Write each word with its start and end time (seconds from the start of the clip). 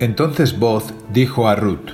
Entonces 0.00 0.58
Boz 0.58 0.94
dijo 1.12 1.48
a 1.48 1.56
Ruth, 1.56 1.90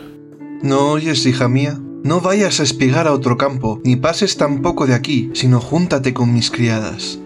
¿No 0.63 0.91
oyes, 0.91 1.25
hija 1.27 1.49
mía? 1.49 1.79
No 2.03 2.21
vayas 2.21 2.61
a 2.61 2.63
espigar 2.63 3.07
a 3.07 3.13
otro 3.13 3.39
campo, 3.39 3.81
ni 3.83 3.97
pases 3.97 4.37
tampoco 4.37 4.87
de 4.87 4.95
aquí, 4.95 5.31
sino 5.33 5.59
júntate 5.59 6.13
con 6.13 6.33
mis 6.35 6.51
criadas. 6.51 7.19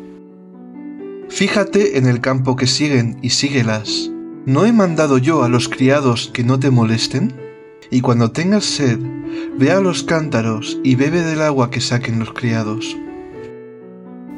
Fíjate 1.28 1.98
en 1.98 2.06
el 2.06 2.20
campo 2.20 2.54
que 2.54 2.68
siguen 2.68 3.18
y 3.22 3.30
síguelas. 3.30 4.10
¿No 4.46 4.64
he 4.64 4.72
mandado 4.72 5.18
yo 5.18 5.42
a 5.42 5.48
los 5.48 5.68
criados 5.68 6.30
que 6.32 6.44
no 6.44 6.60
te 6.60 6.70
molesten? 6.70 7.34
Y 7.90 8.00
cuando 8.00 8.30
tengas 8.30 8.64
sed, 8.64 8.98
ve 9.58 9.72
a 9.72 9.80
los 9.80 10.04
cántaros 10.04 10.78
y 10.84 10.94
bebe 10.94 11.22
del 11.22 11.42
agua 11.42 11.70
que 11.70 11.80
saquen 11.80 12.20
los 12.20 12.32
criados. 12.32 12.96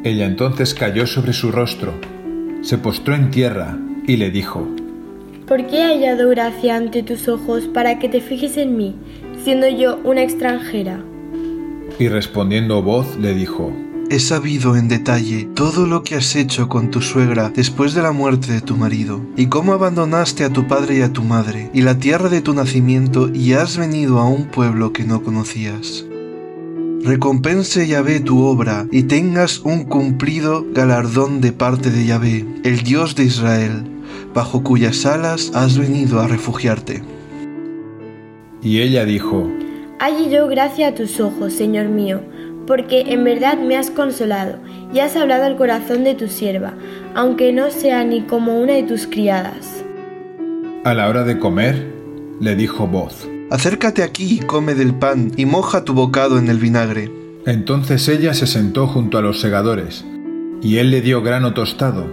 Ella 0.04 0.24
entonces 0.24 0.72
cayó 0.72 1.06
sobre 1.06 1.34
su 1.34 1.52
rostro, 1.52 1.92
se 2.62 2.78
postró 2.78 3.14
en 3.14 3.30
tierra 3.30 3.78
y 4.06 4.16
le 4.16 4.30
dijo, 4.30 4.66
¿Por 5.50 5.66
qué 5.66 5.78
he 5.78 5.84
hallado 5.84 6.28
gracia 6.28 6.76
ante 6.76 7.02
tus 7.02 7.26
ojos 7.26 7.64
para 7.64 7.98
que 7.98 8.08
te 8.08 8.20
fijes 8.20 8.56
en 8.56 8.76
mí, 8.76 8.94
siendo 9.42 9.68
yo 9.68 9.98
una 10.04 10.22
extranjera? 10.22 11.02
Y 11.98 12.06
respondiendo 12.06 12.80
voz 12.84 13.16
le 13.16 13.34
dijo, 13.34 13.72
He 14.10 14.20
sabido 14.20 14.76
en 14.76 14.86
detalle 14.86 15.48
todo 15.56 15.88
lo 15.88 16.04
que 16.04 16.14
has 16.14 16.36
hecho 16.36 16.68
con 16.68 16.92
tu 16.92 17.02
suegra 17.02 17.50
después 17.52 17.94
de 17.94 18.02
la 18.02 18.12
muerte 18.12 18.52
de 18.52 18.60
tu 18.60 18.76
marido, 18.76 19.22
y 19.36 19.46
cómo 19.46 19.72
abandonaste 19.72 20.44
a 20.44 20.50
tu 20.50 20.68
padre 20.68 20.98
y 20.98 21.02
a 21.02 21.12
tu 21.12 21.24
madre, 21.24 21.68
y 21.74 21.82
la 21.82 21.98
tierra 21.98 22.28
de 22.28 22.42
tu 22.42 22.54
nacimiento, 22.54 23.28
y 23.34 23.54
has 23.54 23.76
venido 23.76 24.20
a 24.20 24.28
un 24.28 24.44
pueblo 24.44 24.92
que 24.92 25.02
no 25.02 25.24
conocías. 25.24 26.06
Recompense 27.02 27.88
Yahvé 27.88 28.20
tu 28.20 28.44
obra, 28.44 28.86
y 28.92 29.02
tengas 29.02 29.58
un 29.58 29.82
cumplido 29.82 30.64
galardón 30.72 31.40
de 31.40 31.50
parte 31.50 31.90
de 31.90 32.06
Yahvé, 32.06 32.46
el 32.62 32.82
Dios 32.84 33.16
de 33.16 33.24
Israel, 33.24 33.99
bajo 34.34 34.62
cuyas 34.62 35.06
alas 35.06 35.52
has 35.54 35.78
venido 35.78 36.20
a 36.20 36.28
refugiarte. 36.28 37.02
Y 38.62 38.80
ella 38.80 39.04
dijo, 39.04 39.50
Halle 39.98 40.30
yo 40.30 40.48
gracia 40.48 40.88
a 40.88 40.94
tus 40.94 41.20
ojos, 41.20 41.52
Señor 41.52 41.88
mío, 41.88 42.20
porque 42.66 43.12
en 43.12 43.24
verdad 43.24 43.58
me 43.58 43.76
has 43.76 43.90
consolado 43.90 44.58
y 44.92 45.00
has 45.00 45.16
hablado 45.16 45.44
al 45.44 45.56
corazón 45.56 46.04
de 46.04 46.14
tu 46.14 46.28
sierva, 46.28 46.74
aunque 47.14 47.52
no 47.52 47.70
sea 47.70 48.04
ni 48.04 48.22
como 48.22 48.60
una 48.60 48.74
de 48.74 48.82
tus 48.82 49.06
criadas. 49.06 49.84
A 50.84 50.94
la 50.94 51.08
hora 51.08 51.24
de 51.24 51.38
comer, 51.38 51.92
le 52.40 52.54
dijo 52.56 52.86
voz, 52.86 53.28
Acércate 53.50 54.02
aquí 54.02 54.36
y 54.36 54.38
come 54.38 54.74
del 54.74 54.94
pan 54.94 55.32
y 55.36 55.44
moja 55.44 55.84
tu 55.84 55.92
bocado 55.92 56.38
en 56.38 56.48
el 56.48 56.58
vinagre. 56.58 57.10
Entonces 57.46 58.06
ella 58.08 58.32
se 58.32 58.46
sentó 58.46 58.86
junto 58.86 59.18
a 59.18 59.22
los 59.22 59.40
segadores, 59.40 60.04
y 60.62 60.76
él 60.76 60.90
le 60.90 61.00
dio 61.00 61.22
grano 61.22 61.52
tostado, 61.52 62.06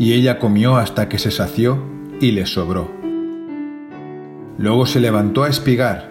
y 0.00 0.14
ella 0.14 0.38
comió 0.38 0.78
hasta 0.78 1.10
que 1.10 1.18
se 1.18 1.30
sació 1.30 1.78
y 2.22 2.32
le 2.32 2.46
sobró. 2.46 2.90
Luego 4.56 4.86
se 4.86 4.98
levantó 4.98 5.44
a 5.44 5.50
espigar, 5.50 6.08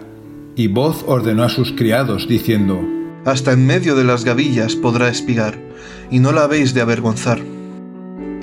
y 0.54 0.68
voz 0.68 1.04
ordenó 1.08 1.42
a 1.42 1.48
sus 1.48 1.72
criados, 1.72 2.28
diciendo, 2.28 2.80
Hasta 3.24 3.50
en 3.50 3.66
medio 3.66 3.96
de 3.96 4.04
las 4.04 4.24
gavillas 4.24 4.76
podrá 4.76 5.08
espigar, 5.08 5.58
y 6.08 6.20
no 6.20 6.30
la 6.30 6.44
habéis 6.44 6.72
de 6.72 6.82
avergonzar. 6.82 7.40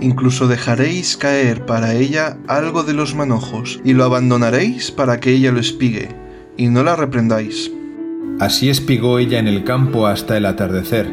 Incluso 0.02 0.50
dejaréis 0.50 1.16
caer 1.16 1.66
para 1.66 1.96
ella 1.96 2.38
algo 2.50 2.84
de 2.84 2.94
los 2.94 3.16
manojos, 3.16 3.80
y 3.86 3.94
lo 3.94 4.04
abandonaréis 4.04 4.92
para 4.92 5.22
que 5.22 5.32
ella 5.32 5.54
lo 5.54 5.62
espigue, 5.62 6.10
y 6.58 6.68
no 6.68 6.84
la 6.84 6.98
reprendáis. 6.98 7.72
Así 8.42 8.70
espigó 8.70 9.18
ella 9.18 9.40
en 9.40 9.48
el 9.48 9.64
campo 9.64 10.08
hasta 10.08 10.36
el 10.36 10.46
atardecer, 10.46 11.10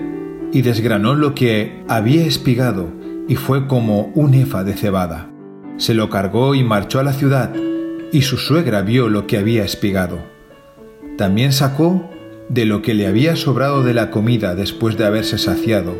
y 0.52 0.62
desgranó 0.62 1.14
lo 1.14 1.36
que 1.36 1.84
había 1.86 2.26
espigado, 2.26 3.03
y 3.28 3.36
fue 3.36 3.66
como 3.66 4.12
un 4.14 4.34
efa 4.34 4.64
de 4.64 4.74
cebada. 4.74 5.30
Se 5.76 5.94
lo 5.94 6.10
cargó 6.10 6.54
y 6.54 6.62
marchó 6.62 7.00
a 7.00 7.04
la 7.04 7.12
ciudad, 7.12 7.50
y 8.12 8.22
su 8.22 8.36
suegra 8.36 8.82
vio 8.82 9.08
lo 9.08 9.26
que 9.26 9.38
había 9.38 9.64
espigado. 9.64 10.18
También 11.16 11.52
sacó 11.52 12.10
de 12.48 12.64
lo 12.64 12.82
que 12.82 12.94
le 12.94 13.06
había 13.06 13.36
sobrado 13.36 13.82
de 13.82 13.94
la 13.94 14.10
comida 14.10 14.54
después 14.54 14.96
de 14.96 15.06
haberse 15.06 15.38
saciado, 15.38 15.94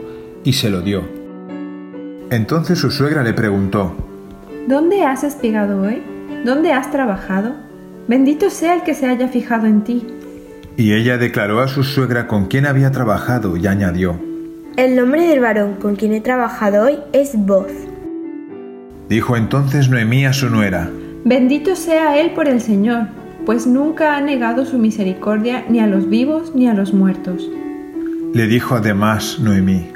y 0.44 0.52
se 0.52 0.70
lo 0.70 0.82
dio. 0.82 1.02
Entonces 2.30 2.78
su 2.78 2.90
suegra 2.90 3.22
le 3.22 3.32
preguntó, 3.32 3.96
¿Dónde 4.68 5.02
has 5.02 5.24
espigado 5.24 5.82
hoy? 5.82 6.02
¿Dónde 6.44 6.72
has 6.72 6.90
trabajado? 6.90 7.54
Bendito 8.06 8.50
sea 8.50 8.74
el 8.74 8.82
que 8.82 8.94
se 8.94 9.06
haya 9.06 9.28
fijado 9.28 9.66
en 9.66 9.82
ti. 9.82 10.06
Y 10.76 10.92
ella 10.92 11.18
declaró 11.18 11.60
a 11.60 11.68
su 11.68 11.84
suegra 11.84 12.26
con 12.26 12.46
quién 12.46 12.66
había 12.66 12.90
trabajado 12.90 13.56
y 13.56 13.66
añadió, 13.66 14.18
El 14.76 14.96
nombre 14.96 15.28
del 15.28 15.38
varón 15.38 15.74
con 15.74 15.94
quien 15.94 16.12
he 16.14 16.20
trabajado 16.20 16.86
hoy 16.86 16.98
es 17.12 17.36
Voz. 17.36 17.70
Dijo 19.08 19.36
entonces 19.36 19.88
Noemí 19.88 20.26
a 20.26 20.32
su 20.32 20.50
nuera, 20.50 20.90
Bendito 21.24 21.76
sea 21.76 22.18
él 22.18 22.32
por 22.32 22.48
el 22.48 22.60
Señor, 22.60 23.06
pues 23.46 23.68
nunca 23.68 24.16
ha 24.16 24.20
negado 24.20 24.66
su 24.66 24.78
misericordia 24.78 25.64
ni 25.68 25.78
a 25.78 25.86
los 25.86 26.08
vivos 26.08 26.56
ni 26.56 26.66
a 26.66 26.74
los 26.74 26.92
muertos. 26.92 27.48
Le 28.32 28.48
dijo 28.48 28.74
además 28.74 29.38
Noemí, 29.38 29.86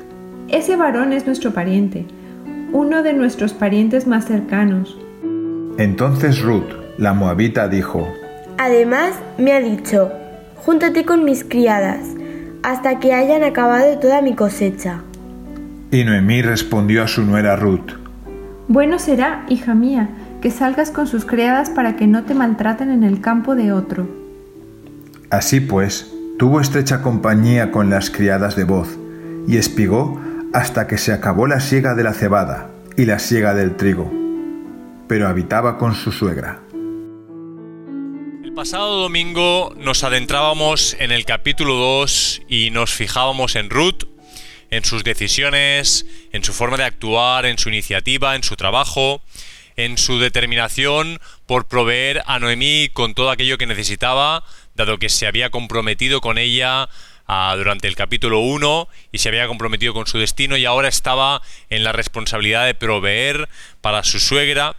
Ese 0.47 0.77
varón 0.77 1.13
es 1.13 1.27
nuestro 1.27 1.51
pariente, 1.51 2.07
uno 2.71 3.03
de 3.03 3.15
nuestros 3.15 3.55
parientes 3.55 4.07
más 4.07 4.27
cercanos. 4.27 4.97
Entonces 5.77 6.41
Ruth, 6.41 6.71
la 6.99 7.15
moabita, 7.15 7.67
dijo, 7.67 8.07
Además, 8.59 9.15
me 9.39 9.55
ha 9.55 9.61
dicho, 9.61 10.13
júntate 10.55 11.05
con 11.05 11.25
mis 11.25 11.43
criadas, 11.43 11.99
hasta 12.63 12.99
que 12.99 13.13
hayan 13.13 13.45
acabado 13.45 13.99
toda 13.99 14.23
mi 14.23 14.35
cosecha. 14.35 15.03
Y 15.91 16.05
Noemí 16.05 16.43
respondió 16.43 17.03
a 17.03 17.09
su 17.09 17.23
nuera 17.23 17.57
Ruth, 17.57 17.93
Bueno 18.69 18.99
será, 18.99 19.45
hija 19.49 19.75
mía, 19.75 20.09
que 20.43 20.51
salgas 20.51 20.91
con 20.91 21.07
sus 21.07 21.25
criadas 21.25 21.71
para 21.71 21.97
que 21.97 22.07
no 22.07 22.25
te 22.25 22.35
maltraten 22.35 22.91
en 22.91 23.03
el 23.03 23.21
campo 23.21 23.55
de 23.55 23.73
otro. 23.73 24.07
Así 25.31 25.61
pues, 25.61 26.13
tuvo 26.39 26.61
estrecha 26.61 27.03
compañía 27.03 27.71
con 27.71 27.91
las 27.91 28.11
criadas 28.11 28.57
de 28.57 28.65
voz, 28.65 28.99
y 29.47 29.57
espigó 29.57 30.21
hasta 30.53 30.87
que 30.87 30.99
se 30.99 31.13
acabó 31.13 31.47
la 31.47 31.61
siega 31.61 31.95
de 31.95 32.05
la 32.05 32.13
cebada 32.13 32.71
y 32.97 33.07
la 33.07 33.19
siega 33.19 33.55
del 33.55 33.77
trigo, 33.77 34.11
pero 35.07 35.29
habitaba 35.29 35.79
con 35.79 35.95
su 35.95 36.13
suegra. 36.13 36.61
Pasado 38.59 39.03
domingo 39.03 39.73
nos 39.77 40.03
adentrábamos 40.03 40.97
en 40.99 41.13
el 41.13 41.25
capítulo 41.25 41.77
2 41.77 42.43
y 42.49 42.71
nos 42.73 42.93
fijábamos 42.93 43.55
en 43.55 43.71
Ruth, 43.71 44.03
en 44.73 44.85
sus 44.85 45.05
decisiones, 45.05 46.07
en 46.33 46.43
su 46.43 46.53
forma 46.53 46.77
de 46.77 46.83
actuar, 46.83 47.47
en 47.47 47.57
su 47.57 47.69
iniciativa, 47.69 48.35
en 48.35 48.43
su 48.43 48.57
trabajo, 48.57 49.23
en 49.77 49.97
su 49.97 50.19
determinación 50.19 51.21
por 51.47 51.69
proveer 51.69 52.25
a 52.27 52.41
Noemí 52.41 52.91
con 52.93 53.15
todo 53.15 53.31
aquello 53.31 53.59
que 53.59 53.67
necesitaba, 53.67 54.43
dado 54.75 54.99
que 54.99 55.09
se 55.09 55.29
había 55.29 55.51
comprometido 55.51 56.21
con 56.21 56.37
ella 56.37 56.89
ah, 57.29 57.55
durante 57.57 57.87
el 57.87 57.95
capítulo 57.95 58.41
1 58.41 58.89
y 59.13 59.19
se 59.19 59.29
había 59.29 59.47
comprometido 59.47 59.95
con 59.95 60.09
su 60.09 60.19
destino 60.19 60.57
y 60.57 60.65
ahora 60.65 60.89
estaba 60.89 61.43
en 61.71 61.85
la 61.85 61.93
responsabilidad 61.93 62.67
de 62.67 62.75
proveer 62.75 63.49
para 63.83 64.03
su 64.03 64.19
suegra. 64.19 64.75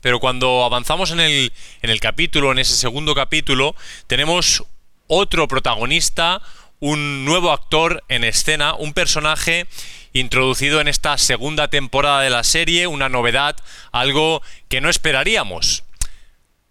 Pero 0.00 0.20
cuando 0.20 0.64
avanzamos 0.64 1.10
en 1.10 1.20
el, 1.20 1.52
en 1.82 1.90
el 1.90 2.00
capítulo, 2.00 2.52
en 2.52 2.58
ese 2.58 2.74
segundo 2.74 3.14
capítulo, 3.14 3.74
tenemos 4.06 4.64
otro 5.06 5.48
protagonista, 5.48 6.40
un 6.78 7.24
nuevo 7.24 7.52
actor 7.52 8.02
en 8.08 8.24
escena, 8.24 8.74
un 8.74 8.94
personaje 8.94 9.66
introducido 10.12 10.80
en 10.80 10.88
esta 10.88 11.18
segunda 11.18 11.68
temporada 11.68 12.22
de 12.22 12.30
la 12.30 12.44
serie, 12.44 12.86
una 12.86 13.08
novedad, 13.08 13.56
algo 13.92 14.42
que 14.68 14.80
no 14.80 14.88
esperaríamos. 14.88 15.84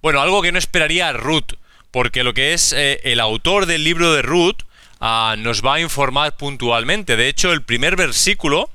Bueno, 0.02 0.22
algo 0.22 0.42
que 0.42 0.52
no 0.52 0.60
esperaría 0.60 1.12
Ruth, 1.14 1.54
porque 1.92 2.24
lo 2.24 2.34
que 2.34 2.54
es 2.54 2.74
eh, 2.74 3.00
el 3.04 3.20
autor 3.20 3.66
del 3.66 3.84
libro 3.84 4.14
de 4.14 4.22
Ruth 4.22 4.64
ah, 5.00 5.36
nos 5.38 5.64
va 5.64 5.76
a 5.76 5.80
informar 5.80 6.36
puntualmente. 6.38 7.16
De 7.16 7.28
hecho, 7.28 7.52
el 7.52 7.64
primer 7.64 7.96
versículo 7.96 8.70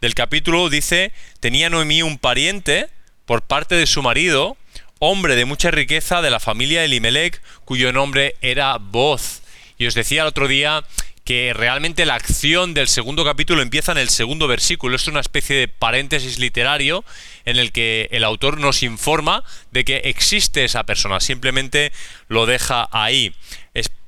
del 0.00 0.14
capítulo 0.14 0.68
dice, 0.68 1.12
tenía 1.40 1.70
Noemí 1.70 2.02
un 2.02 2.18
pariente 2.18 2.88
por 3.28 3.42
parte 3.42 3.74
de 3.74 3.86
su 3.86 4.02
marido, 4.02 4.56
hombre 5.00 5.36
de 5.36 5.44
mucha 5.44 5.70
riqueza 5.70 6.22
de 6.22 6.30
la 6.30 6.40
familia 6.40 6.82
Elimelech, 6.82 7.42
cuyo 7.66 7.92
nombre 7.92 8.36
era 8.40 8.78
Boz. 8.78 9.42
Y 9.76 9.86
os 9.86 9.92
decía 9.92 10.22
el 10.22 10.28
otro 10.28 10.48
día 10.48 10.82
que 11.26 11.52
realmente 11.52 12.06
la 12.06 12.14
acción 12.14 12.72
del 12.72 12.88
segundo 12.88 13.26
capítulo 13.26 13.60
empieza 13.60 13.92
en 13.92 13.98
el 13.98 14.08
segundo 14.08 14.48
versículo. 14.48 14.96
Es 14.96 15.08
una 15.08 15.20
especie 15.20 15.56
de 15.56 15.68
paréntesis 15.68 16.38
literario 16.38 17.04
en 17.44 17.58
el 17.58 17.70
que 17.70 18.08
el 18.12 18.24
autor 18.24 18.58
nos 18.58 18.82
informa 18.82 19.44
de 19.72 19.84
que 19.84 19.96
existe 20.04 20.64
esa 20.64 20.84
persona. 20.84 21.20
Simplemente 21.20 21.92
lo 22.28 22.46
deja 22.46 22.88
ahí. 22.92 23.34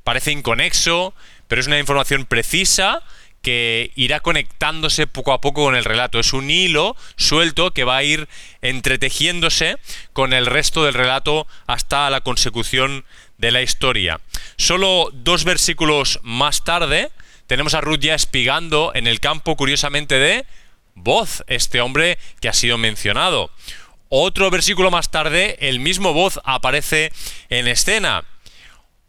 Parece 0.02 0.32
inconexo, 0.32 1.12
pero 1.46 1.61
es 1.61 1.67
una 1.67 1.78
información 1.78 2.25
precisa 2.25 3.02
que 3.42 3.92
irá 3.94 4.20
conectándose 4.20 5.06
poco 5.06 5.32
a 5.32 5.40
poco 5.40 5.64
con 5.64 5.76
el 5.76 5.84
relato. 5.84 6.19
Es 6.19 6.32
un 6.32 6.50
hilo 6.50 6.96
suelto 7.16 7.72
que 7.72 7.84
va 7.84 7.96
a 7.96 8.02
ir 8.02 8.28
entretejiéndose 8.62 9.76
con 10.12 10.32
el 10.32 10.46
resto 10.46 10.84
del 10.84 10.94
relato 10.94 11.46
hasta 11.66 12.10
la 12.10 12.20
consecución 12.20 13.04
de 13.38 13.50
la 13.50 13.62
historia. 13.62 14.20
Solo 14.56 15.10
dos 15.12 15.44
versículos 15.44 16.20
más 16.22 16.64
tarde 16.64 17.10
tenemos 17.46 17.75
a 17.75 17.81
Ruth 17.81 18.00
ya 18.00 18.14
espigando 18.14 18.92
en 18.94 19.06
el 19.06 19.19
campo, 19.19 19.56
curiosamente, 19.56 20.19
de 20.19 20.46
Voz, 20.94 21.43
este 21.46 21.81
hombre 21.81 22.19
que 22.40 22.48
ha 22.48 22.52
sido 22.52 22.76
mencionado. 22.76 23.50
Otro 24.08 24.50
versículo 24.50 24.90
más 24.90 25.10
tarde, 25.10 25.56
el 25.60 25.81
mismo 25.81 26.12
voz 26.12 26.40
aparece 26.44 27.12
en 27.48 27.69
escena. 27.69 28.25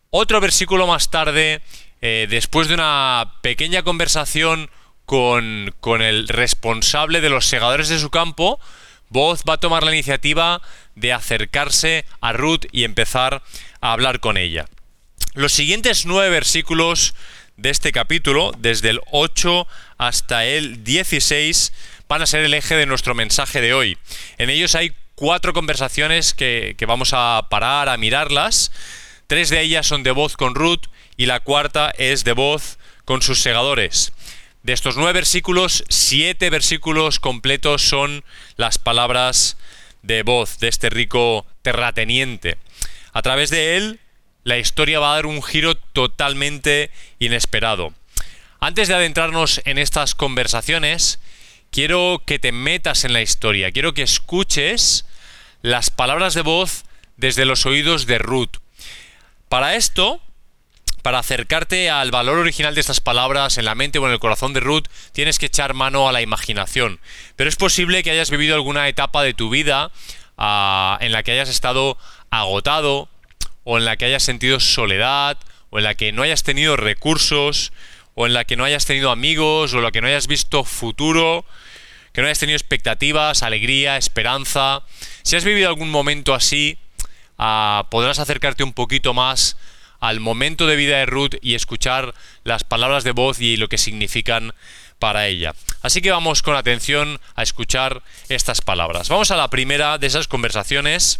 Otro 0.09 0.39
versículo 0.39 0.87
más 0.87 1.09
tarde, 1.09 1.61
eh, 2.01 2.27
después 2.29 2.67
de 2.67 2.73
una 2.73 3.33
pequeña 3.41 3.83
conversación 3.83 4.69
con, 5.05 5.73
con 5.79 6.01
el 6.01 6.27
responsable 6.27 7.21
de 7.21 7.29
los 7.29 7.45
segadores 7.45 7.89
de 7.89 7.99
su 7.99 8.09
campo, 8.09 8.59
Voz 9.09 9.43
va 9.47 9.55
a 9.55 9.59
tomar 9.59 9.83
la 9.83 9.91
iniciativa 9.91 10.61
de 10.95 11.11
acercarse 11.11 12.05
a 12.21 12.31
Ruth 12.31 12.65
y 12.71 12.85
empezar 12.85 13.43
a 13.81 13.91
hablar 13.91 14.21
con 14.21 14.37
ella. 14.37 14.67
Los 15.33 15.51
siguientes 15.51 16.05
nueve 16.05 16.29
versículos 16.29 17.13
de 17.57 17.69
este 17.69 17.91
capítulo, 17.91 18.51
desde 18.57 18.89
el 18.89 19.01
8 19.11 19.67
hasta 19.97 20.45
el 20.45 20.83
16, 20.83 21.73
van 22.07 22.21
a 22.21 22.25
ser 22.25 22.43
el 22.43 22.53
eje 22.53 22.75
de 22.75 22.85
nuestro 22.85 23.13
mensaje 23.13 23.61
de 23.61 23.73
hoy. 23.73 23.97
En 24.37 24.49
ellos 24.49 24.75
hay 24.75 24.93
cuatro 25.15 25.53
conversaciones 25.53 26.33
que, 26.33 26.75
vamos 26.87 27.11
a 27.13 27.47
parar 27.49 27.87
a 27.89 27.97
mirarlas. 27.97 28.71
Tres 29.31 29.49
de 29.49 29.61
ellas 29.61 29.87
son 29.87 30.03
de 30.03 30.11
voz 30.11 30.35
con 30.35 30.55
Ruth 30.55 30.87
y 31.15 31.25
la 31.25 31.39
cuarta 31.39 31.93
es 31.97 32.25
de 32.25 32.33
voz 32.33 32.77
con 33.05 33.21
sus 33.21 33.39
segadores. 33.39 34.11
De 34.63 34.73
estos 34.73 34.97
nueve 34.97 35.13
versículos, 35.13 35.85
siete 35.87 36.49
versículos 36.49 37.21
completos 37.21 37.81
son 37.81 38.25
las 38.57 38.77
palabras 38.77 39.55
de 40.01 40.23
voz 40.23 40.59
de 40.59 40.67
este 40.67 40.89
rico 40.89 41.45
terrateniente. 41.61 42.57
A 43.13 43.21
través 43.21 43.49
de 43.51 43.77
él, 43.77 44.01
la 44.43 44.57
historia 44.57 44.99
va 44.99 45.13
a 45.13 45.15
dar 45.15 45.25
un 45.25 45.41
giro 45.41 45.75
totalmente 45.75 46.91
inesperado. 47.17 47.93
Antes 48.59 48.89
de 48.89 48.95
adentrarnos 48.95 49.61
en 49.63 49.77
estas 49.77 50.13
conversaciones, 50.13 51.21
quiero 51.71 52.21
que 52.25 52.37
te 52.37 52.51
metas 52.51 53.05
en 53.05 53.13
la 53.13 53.21
historia, 53.21 53.71
quiero 53.71 53.93
que 53.93 54.01
escuches 54.01 55.05
las 55.61 55.89
palabras 55.89 56.33
de 56.33 56.41
voz 56.41 56.83
desde 57.15 57.45
los 57.45 57.65
oídos 57.65 58.07
de 58.07 58.17
Ruth. 58.17 58.57
Para 59.51 59.75
esto, 59.75 60.21
para 61.01 61.19
acercarte 61.19 61.89
al 61.89 62.09
valor 62.09 62.37
original 62.37 62.73
de 62.73 62.79
estas 62.79 63.01
palabras 63.01 63.57
en 63.57 63.65
la 63.65 63.75
mente 63.75 63.99
o 63.99 64.05
en 64.05 64.13
el 64.13 64.19
corazón 64.19 64.53
de 64.53 64.61
Ruth, 64.61 64.85
tienes 65.11 65.39
que 65.39 65.47
echar 65.47 65.73
mano 65.73 66.07
a 66.07 66.13
la 66.13 66.21
imaginación. 66.21 67.01
Pero 67.35 67.49
es 67.49 67.57
posible 67.57 68.01
que 68.01 68.11
hayas 68.11 68.29
vivido 68.29 68.55
alguna 68.55 68.87
etapa 68.87 69.23
de 69.23 69.33
tu 69.33 69.49
vida 69.49 69.91
ah, 70.37 70.97
en 71.01 71.11
la 71.11 71.23
que 71.23 71.33
hayas 71.33 71.49
estado 71.49 71.97
agotado, 72.29 73.09
o 73.65 73.77
en 73.77 73.83
la 73.83 73.97
que 73.97 74.05
hayas 74.05 74.23
sentido 74.23 74.61
soledad, 74.61 75.37
o 75.69 75.79
en 75.79 75.83
la 75.83 75.95
que 75.95 76.13
no 76.13 76.21
hayas 76.21 76.43
tenido 76.43 76.77
recursos, 76.77 77.73
o 78.15 78.27
en 78.27 78.33
la 78.33 78.45
que 78.45 78.55
no 78.55 78.63
hayas 78.63 78.85
tenido 78.85 79.11
amigos, 79.11 79.73
o 79.73 79.79
en 79.79 79.83
la 79.83 79.91
que 79.91 79.99
no 79.99 80.07
hayas 80.07 80.27
visto 80.27 80.63
futuro, 80.63 81.43
que 82.13 82.21
no 82.21 82.27
hayas 82.27 82.39
tenido 82.39 82.55
expectativas, 82.55 83.43
alegría, 83.43 83.97
esperanza. 83.97 84.83
Si 85.23 85.35
has 85.35 85.43
vivido 85.43 85.67
algún 85.67 85.89
momento 85.89 86.33
así, 86.33 86.77
ah, 87.41 87.87
podrás 87.89 88.19
acercarte 88.19 88.63
un 88.63 88.71
poquito 88.71 89.13
más 89.13 89.57
al 89.99 90.19
momento 90.19 90.65
de 90.67 90.75
vida 90.75 90.97
de 90.97 91.05
Ruth 91.05 91.35
y 91.41 91.55
escuchar 91.55 92.13
las 92.43 92.63
palabras 92.63 93.03
de 93.03 93.11
voz 93.11 93.39
y 93.39 93.57
lo 93.57 93.67
que 93.67 93.77
significan 93.77 94.53
para 94.99 95.27
ella. 95.27 95.53
Así 95.81 96.01
que 96.01 96.11
vamos 96.11 96.43
con 96.43 96.55
atención 96.55 97.19
a 97.35 97.43
escuchar 97.43 98.03
estas 98.29 98.61
palabras. 98.61 99.09
Vamos 99.09 99.31
a 99.31 99.35
la 99.35 99.49
primera 99.49 99.97
de 99.97 100.07
esas 100.07 100.27
conversaciones. 100.27 101.19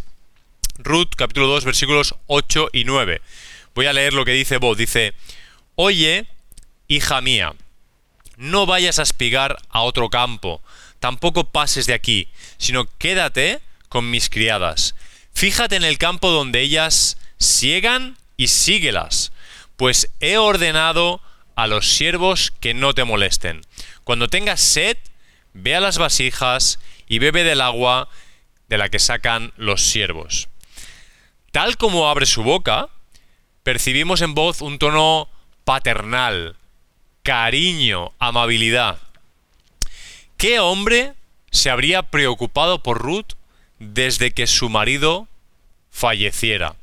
Ruth 0.78 1.10
capítulo 1.16 1.48
2 1.48 1.64
versículos 1.64 2.14
8 2.28 2.68
y 2.72 2.84
9. 2.84 3.20
Voy 3.74 3.86
a 3.86 3.92
leer 3.92 4.14
lo 4.14 4.24
que 4.24 4.32
dice 4.32 4.58
voz. 4.58 4.78
Dice, 4.78 5.14
Oye, 5.74 6.26
hija 6.86 7.20
mía, 7.20 7.54
no 8.36 8.66
vayas 8.66 8.98
a 8.98 9.02
espigar 9.02 9.58
a 9.70 9.82
otro 9.82 10.10
campo, 10.10 10.60
tampoco 11.00 11.44
pases 11.44 11.86
de 11.86 11.94
aquí, 11.94 12.28
sino 12.58 12.86
quédate 12.98 13.60
con 13.88 14.10
mis 14.10 14.28
criadas. 14.28 14.94
Fíjate 15.34 15.76
en 15.76 15.84
el 15.84 15.98
campo 15.98 16.30
donde 16.30 16.60
ellas 16.60 17.18
siegan 17.38 18.16
y 18.36 18.48
síguelas, 18.48 19.32
pues 19.76 20.08
he 20.20 20.36
ordenado 20.36 21.20
a 21.56 21.66
los 21.66 21.88
siervos 21.88 22.52
que 22.60 22.74
no 22.74 22.94
te 22.94 23.04
molesten. 23.04 23.62
Cuando 24.04 24.28
tengas 24.28 24.60
sed, 24.60 24.96
ve 25.52 25.76
a 25.76 25.80
las 25.80 25.98
vasijas 25.98 26.78
y 27.08 27.18
bebe 27.18 27.44
del 27.44 27.60
agua 27.60 28.08
de 28.68 28.78
la 28.78 28.88
que 28.88 28.98
sacan 28.98 29.52
los 29.56 29.82
siervos. 29.82 30.48
Tal 31.50 31.76
como 31.76 32.08
abre 32.08 32.26
su 32.26 32.42
boca, 32.42 32.88
percibimos 33.62 34.22
en 34.22 34.34
voz 34.34 34.62
un 34.62 34.78
tono 34.78 35.28
paternal, 35.64 36.56
cariño, 37.22 38.12
amabilidad. 38.18 38.98
¿Qué 40.36 40.58
hombre 40.58 41.12
se 41.50 41.70
habría 41.70 42.02
preocupado 42.02 42.82
por 42.82 42.98
Ruth 42.98 43.34
desde 43.82 44.30
que 44.30 44.46
su 44.46 44.68
marido 44.68 45.28
falleciera? 45.90 46.76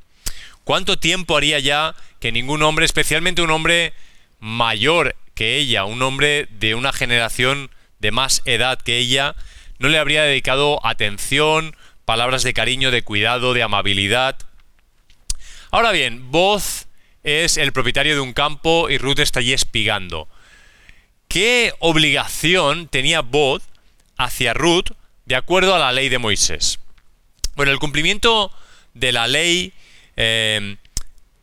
¿Cuánto 0.63 0.99
tiempo 0.99 1.37
haría 1.37 1.59
ya 1.59 1.95
que 2.19 2.31
ningún 2.31 2.61
hombre, 2.61 2.85
especialmente 2.85 3.41
un 3.41 3.49
hombre 3.49 3.93
mayor 4.39 5.15
que 5.33 5.57
ella, 5.57 5.85
un 5.85 6.01
hombre 6.01 6.47
de 6.51 6.75
una 6.75 6.93
generación 6.93 7.71
de 7.99 8.11
más 8.11 8.41
edad 8.45 8.79
que 8.79 8.97
ella, 8.97 9.35
no 9.79 9.87
le 9.87 9.97
habría 9.97 10.23
dedicado 10.23 10.85
atención, 10.85 11.75
palabras 12.05 12.43
de 12.43 12.53
cariño, 12.53 12.91
de 12.91 13.01
cuidado, 13.01 13.53
de 13.53 13.63
amabilidad? 13.63 14.37
Ahora 15.71 15.91
bien, 15.91 16.31
Voz 16.31 16.87
es 17.23 17.57
el 17.57 17.71
propietario 17.71 18.15
de 18.15 18.21
un 18.21 18.33
campo 18.33 18.89
y 18.89 18.97
Ruth 18.97 19.19
está 19.19 19.39
allí 19.39 19.53
espigando. 19.53 20.27
¿Qué 21.27 21.73
obligación 21.79 22.87
tenía 22.87 23.21
Boz 23.21 23.63
hacia 24.17 24.53
Ruth 24.53 24.91
de 25.25 25.35
acuerdo 25.35 25.75
a 25.75 25.79
la 25.79 25.91
ley 25.91 26.09
de 26.09 26.17
Moisés? 26.17 26.79
Bueno, 27.59 27.73
el 27.73 27.79
cumplimiento 27.79 28.53
de 28.93 29.11
la 29.11 29.27
ley 29.27 29.73
eh, 30.15 30.77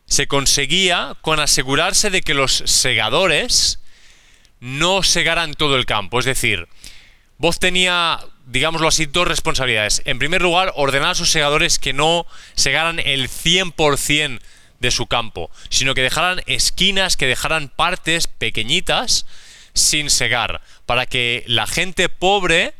se 0.06 0.26
conseguía 0.26 1.14
con 1.20 1.40
asegurarse 1.40 2.08
de 2.08 2.22
que 2.22 2.32
los 2.32 2.62
segadores 2.64 3.80
no 4.58 5.02
segaran 5.02 5.52
todo 5.52 5.76
el 5.76 5.84
campo. 5.84 6.18
Es 6.18 6.24
decir, 6.24 6.68
Voz 7.36 7.58
tenía, 7.58 8.18
digámoslo 8.46 8.88
así, 8.88 9.04
dos 9.04 9.28
responsabilidades. 9.28 10.00
En 10.06 10.18
primer 10.18 10.40
lugar, 10.40 10.72
ordenar 10.74 11.10
a 11.10 11.14
sus 11.14 11.28
segadores 11.28 11.78
que 11.78 11.92
no 11.92 12.24
segaran 12.54 12.98
el 12.98 13.28
100% 13.28 14.40
de 14.80 14.90
su 14.90 15.08
campo, 15.08 15.50
sino 15.68 15.92
que 15.92 16.00
dejaran 16.00 16.40
esquinas, 16.46 17.18
que 17.18 17.26
dejaran 17.26 17.68
partes 17.68 18.26
pequeñitas 18.26 19.26
sin 19.74 20.08
segar, 20.08 20.62
para 20.86 21.04
que 21.04 21.44
la 21.46 21.66
gente 21.66 22.08
pobre, 22.08 22.72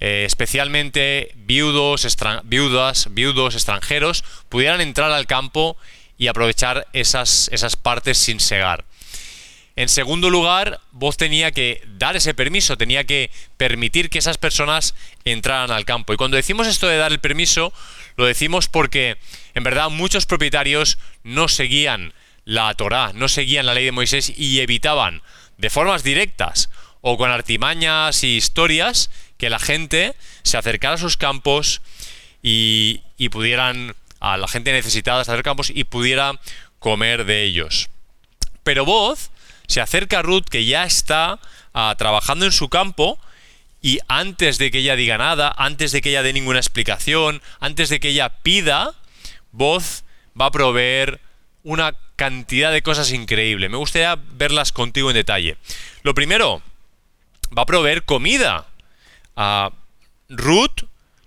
eh, 0.00 0.24
especialmente 0.26 1.32
viudos, 1.36 2.06
viudas, 2.44 3.08
viudos 3.10 3.54
extranjeros, 3.54 4.24
pudieran 4.48 4.80
entrar 4.80 5.12
al 5.12 5.26
campo 5.26 5.76
y 6.16 6.26
aprovechar 6.26 6.86
esas, 6.92 7.48
esas 7.52 7.76
partes 7.76 8.18
sin 8.18 8.40
segar. 8.40 8.84
En 9.76 9.88
segundo 9.88 10.28
lugar, 10.28 10.80
vos 10.90 11.16
tenía 11.16 11.52
que 11.52 11.82
dar 11.96 12.16
ese 12.16 12.34
permiso, 12.34 12.76
tenía 12.76 13.04
que 13.04 13.30
permitir 13.56 14.10
que 14.10 14.18
esas 14.18 14.36
personas 14.36 14.94
entraran 15.24 15.70
al 15.70 15.84
campo. 15.84 16.12
Y 16.12 16.16
cuando 16.16 16.36
decimos 16.36 16.66
esto 16.66 16.86
de 16.86 16.98
dar 16.98 17.12
el 17.12 17.20
permiso, 17.20 17.72
lo 18.16 18.26
decimos 18.26 18.68
porque 18.68 19.16
en 19.54 19.62
verdad 19.62 19.88
muchos 19.88 20.26
propietarios 20.26 20.98
no 21.22 21.48
seguían 21.48 22.12
la 22.44 22.74
Torá, 22.74 23.12
no 23.14 23.28
seguían 23.28 23.64
la 23.64 23.74
ley 23.74 23.84
de 23.84 23.92
Moisés 23.92 24.32
y 24.36 24.60
evitaban 24.60 25.22
de 25.56 25.70
formas 25.70 26.02
directas 26.02 26.68
o 27.00 27.16
con 27.16 27.30
artimañas 27.30 28.24
y 28.24 28.36
historias 28.36 29.10
que 29.40 29.50
la 29.50 29.58
gente 29.58 30.14
se 30.42 30.58
acercara 30.58 30.94
a 30.94 30.98
sus 30.98 31.16
campos 31.16 31.80
y, 32.42 33.00
pudieran, 33.30 33.96
a 34.20 34.36
la 34.36 34.46
gente 34.46 34.70
necesitada 34.70 35.22
hacer 35.22 35.42
campos 35.42 35.72
y 35.74 35.84
pudiera 35.84 36.38
comer 36.78 37.24
de 37.24 37.44
ellos. 37.44 37.88
Pero 38.62 38.84
Voz 38.84 39.30
se 39.66 39.80
acerca 39.80 40.18
a 40.18 40.22
Ruth 40.22 40.44
que 40.44 40.66
ya 40.66 40.84
está 40.84 41.40
ah, 41.72 41.94
trabajando 41.96 42.44
en 42.44 42.52
su 42.52 42.68
campo 42.68 43.18
y 43.80 44.00
antes 44.08 44.58
de 44.58 44.70
que 44.70 44.80
ella 44.80 44.94
diga 44.94 45.16
nada, 45.16 45.54
antes 45.56 45.90
de 45.92 46.02
que 46.02 46.10
ella 46.10 46.22
dé 46.22 46.34
ninguna 46.34 46.58
explicación, 46.58 47.40
antes 47.60 47.88
de 47.88 47.98
que 47.98 48.10
ella 48.10 48.28
pida, 48.28 48.92
Voz 49.52 50.04
va 50.38 50.46
a 50.46 50.50
proveer 50.50 51.18
una 51.62 51.94
cantidad 52.16 52.72
de 52.72 52.82
cosas 52.82 53.10
increíble. 53.10 53.70
Me 53.70 53.78
gustaría 53.78 54.18
verlas 54.32 54.70
contigo 54.70 55.08
en 55.08 55.14
detalle. 55.14 55.56
Lo 56.02 56.14
primero, 56.14 56.62
va 57.56 57.62
a 57.62 57.66
proveer 57.66 58.04
comida. 58.04 58.66
Ruth 60.28 60.84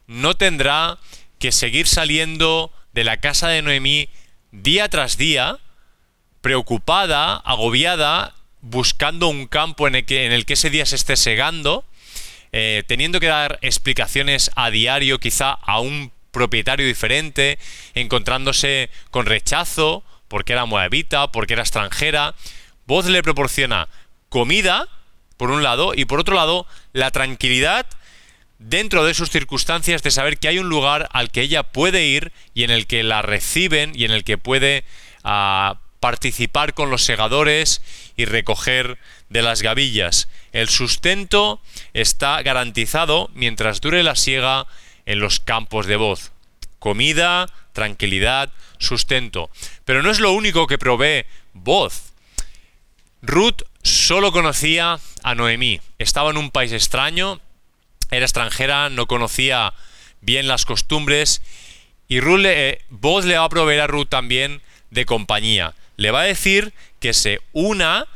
no 0.07 0.35
tendrá 0.35 0.99
que 1.39 1.51
seguir 1.51 1.87
saliendo 1.87 2.71
de 2.93 3.03
la 3.03 3.17
casa 3.17 3.47
de 3.47 3.61
Noemí 3.61 4.09
día 4.51 4.87
tras 4.89 5.17
día, 5.17 5.57
preocupada, 6.41 7.35
agobiada, 7.35 8.35
buscando 8.61 9.27
un 9.27 9.47
campo 9.47 9.87
en 9.87 9.95
el 9.95 10.05
que, 10.05 10.25
en 10.25 10.31
el 10.31 10.45
que 10.45 10.53
ese 10.53 10.69
día 10.69 10.85
se 10.85 10.95
esté 10.95 11.17
segando, 11.17 11.85
eh, 12.51 12.83
teniendo 12.87 13.19
que 13.19 13.27
dar 13.27 13.59
explicaciones 13.61 14.51
a 14.55 14.69
diario 14.69 15.19
quizá 15.19 15.51
a 15.51 15.79
un 15.79 16.11
propietario 16.31 16.85
diferente, 16.85 17.59
encontrándose 17.93 18.89
con 19.11 19.25
rechazo 19.25 20.03
porque 20.27 20.53
era 20.53 20.65
moabita, 20.65 21.31
porque 21.31 21.53
era 21.53 21.61
extranjera. 21.61 22.35
Voz 22.85 23.05
le 23.05 23.21
proporciona 23.21 23.87
comida, 24.29 24.87
por 25.37 25.51
un 25.51 25.63
lado, 25.63 25.93
y 25.95 26.05
por 26.05 26.19
otro 26.19 26.35
lado, 26.35 26.67
la 26.93 27.11
tranquilidad 27.11 27.85
dentro 28.59 29.03
de 29.03 29.13
sus 29.13 29.29
circunstancias 29.29 30.03
de 30.03 30.11
saber 30.11 30.37
que 30.37 30.47
hay 30.47 30.59
un 30.59 30.69
lugar 30.69 31.09
al 31.11 31.31
que 31.31 31.41
ella 31.41 31.63
puede 31.63 32.05
ir 32.05 32.31
y 32.53 32.63
en 32.63 32.71
el 32.71 32.87
que 32.87 33.03
la 33.03 33.21
reciben 33.21 33.91
y 33.95 34.05
en 34.05 34.11
el 34.11 34.23
que 34.23 34.37
puede 34.37 34.85
ah, 35.23 35.79
participar 35.99 36.73
con 36.73 36.89
los 36.89 37.03
segadores 37.03 37.81
y 38.15 38.25
recoger 38.25 38.97
de 39.29 39.41
las 39.41 39.61
gavillas. 39.61 40.29
El 40.51 40.69
sustento 40.69 41.61
está 41.93 42.41
garantizado 42.41 43.29
mientras 43.33 43.81
dure 43.81 44.03
la 44.03 44.15
siega 44.15 44.67
en 45.05 45.19
los 45.19 45.39
campos 45.39 45.85
de 45.85 45.95
voz. 45.95 46.31
Comida, 46.79 47.47
tranquilidad, 47.73 48.51
sustento. 48.77 49.49
Pero 49.85 50.03
no 50.03 50.11
es 50.11 50.19
lo 50.19 50.31
único 50.31 50.67
que 50.67 50.77
provee 50.77 51.25
voz. 51.53 52.13
Ruth 53.21 53.61
solo 53.83 54.31
conocía 54.31 54.99
a 55.23 55.35
Noemí. 55.35 55.79
Estaba 55.99 56.31
en 56.31 56.37
un 56.37 56.51
país 56.51 56.71
extraño, 56.71 57.39
era 58.11 58.25
extranjera, 58.25 58.89
no 58.89 59.07
conocía 59.07 59.73
bien 60.21 60.47
las 60.47 60.65
costumbres 60.65 61.41
y 62.07 62.19
Ruth 62.19 62.39
le, 62.39 62.69
eh, 62.69 62.81
le 63.23 63.37
va 63.37 63.43
a 63.43 63.49
proveer 63.49 63.81
a 63.81 63.87
Ruth 63.87 64.09
también 64.09 64.61
de 64.91 65.05
compañía. 65.05 65.73
Le 65.97 66.11
va 66.11 66.21
a 66.21 66.25
decir 66.25 66.73
que 66.99 67.13
se 67.13 67.41
una 67.51 68.07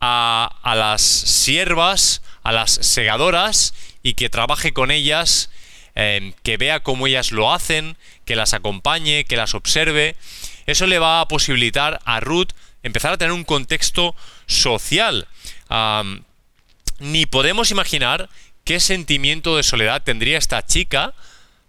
a, 0.00 0.56
a 0.62 0.74
las 0.74 1.02
siervas, 1.02 2.22
a 2.42 2.52
las 2.52 2.70
segadoras 2.70 3.74
y 4.02 4.14
que 4.14 4.30
trabaje 4.30 4.72
con 4.72 4.90
ellas, 4.90 5.50
eh, 5.94 6.32
que 6.42 6.56
vea 6.56 6.80
cómo 6.80 7.06
ellas 7.06 7.32
lo 7.32 7.52
hacen, 7.52 7.96
que 8.24 8.36
las 8.36 8.54
acompañe, 8.54 9.24
que 9.24 9.36
las 9.36 9.54
observe. 9.54 10.16
Eso 10.66 10.86
le 10.86 10.98
va 10.98 11.20
a 11.20 11.28
posibilitar 11.28 12.00
a 12.04 12.20
Ruth 12.20 12.52
empezar 12.82 13.12
a 13.12 13.18
tener 13.18 13.32
un 13.32 13.44
contexto 13.44 14.14
social. 14.48 15.28
ni 16.98 17.26
podemos 17.26 17.70
imaginar 17.70 18.28
qué 18.64 18.80
sentimiento 18.80 19.56
de 19.56 19.62
soledad 19.62 20.02
tendría 20.02 20.36
esta 20.36 20.66
chica 20.66 21.14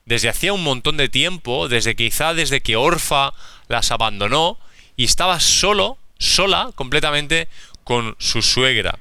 desde 0.06 0.28
hacía 0.28 0.54
un 0.54 0.64
montón 0.64 0.98
de 0.98 1.08
tiempo, 1.08 1.68
desde 1.68 1.96
quizá 1.96 2.34
desde 2.34 2.62
que 2.62 2.76
Orfa 2.76 3.32
las 3.68 3.92
abandonó 3.92 4.58
y 4.98 5.04
estaba 5.04 5.40
solo, 5.40 6.00
sola 6.18 6.72
completamente 6.74 7.48
con 7.84 8.16
su 8.18 8.42
suegra, 8.42 8.98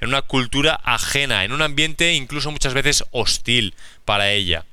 en 0.00 0.08
una 0.08 0.22
cultura 0.22 0.80
ajena, 0.82 1.44
en 1.44 1.52
un 1.52 1.62
ambiente 1.62 2.14
incluso 2.14 2.50
muchas 2.50 2.74
veces 2.74 3.04
hostil 3.12 3.74
para 4.04 4.32
ella. 4.32 4.66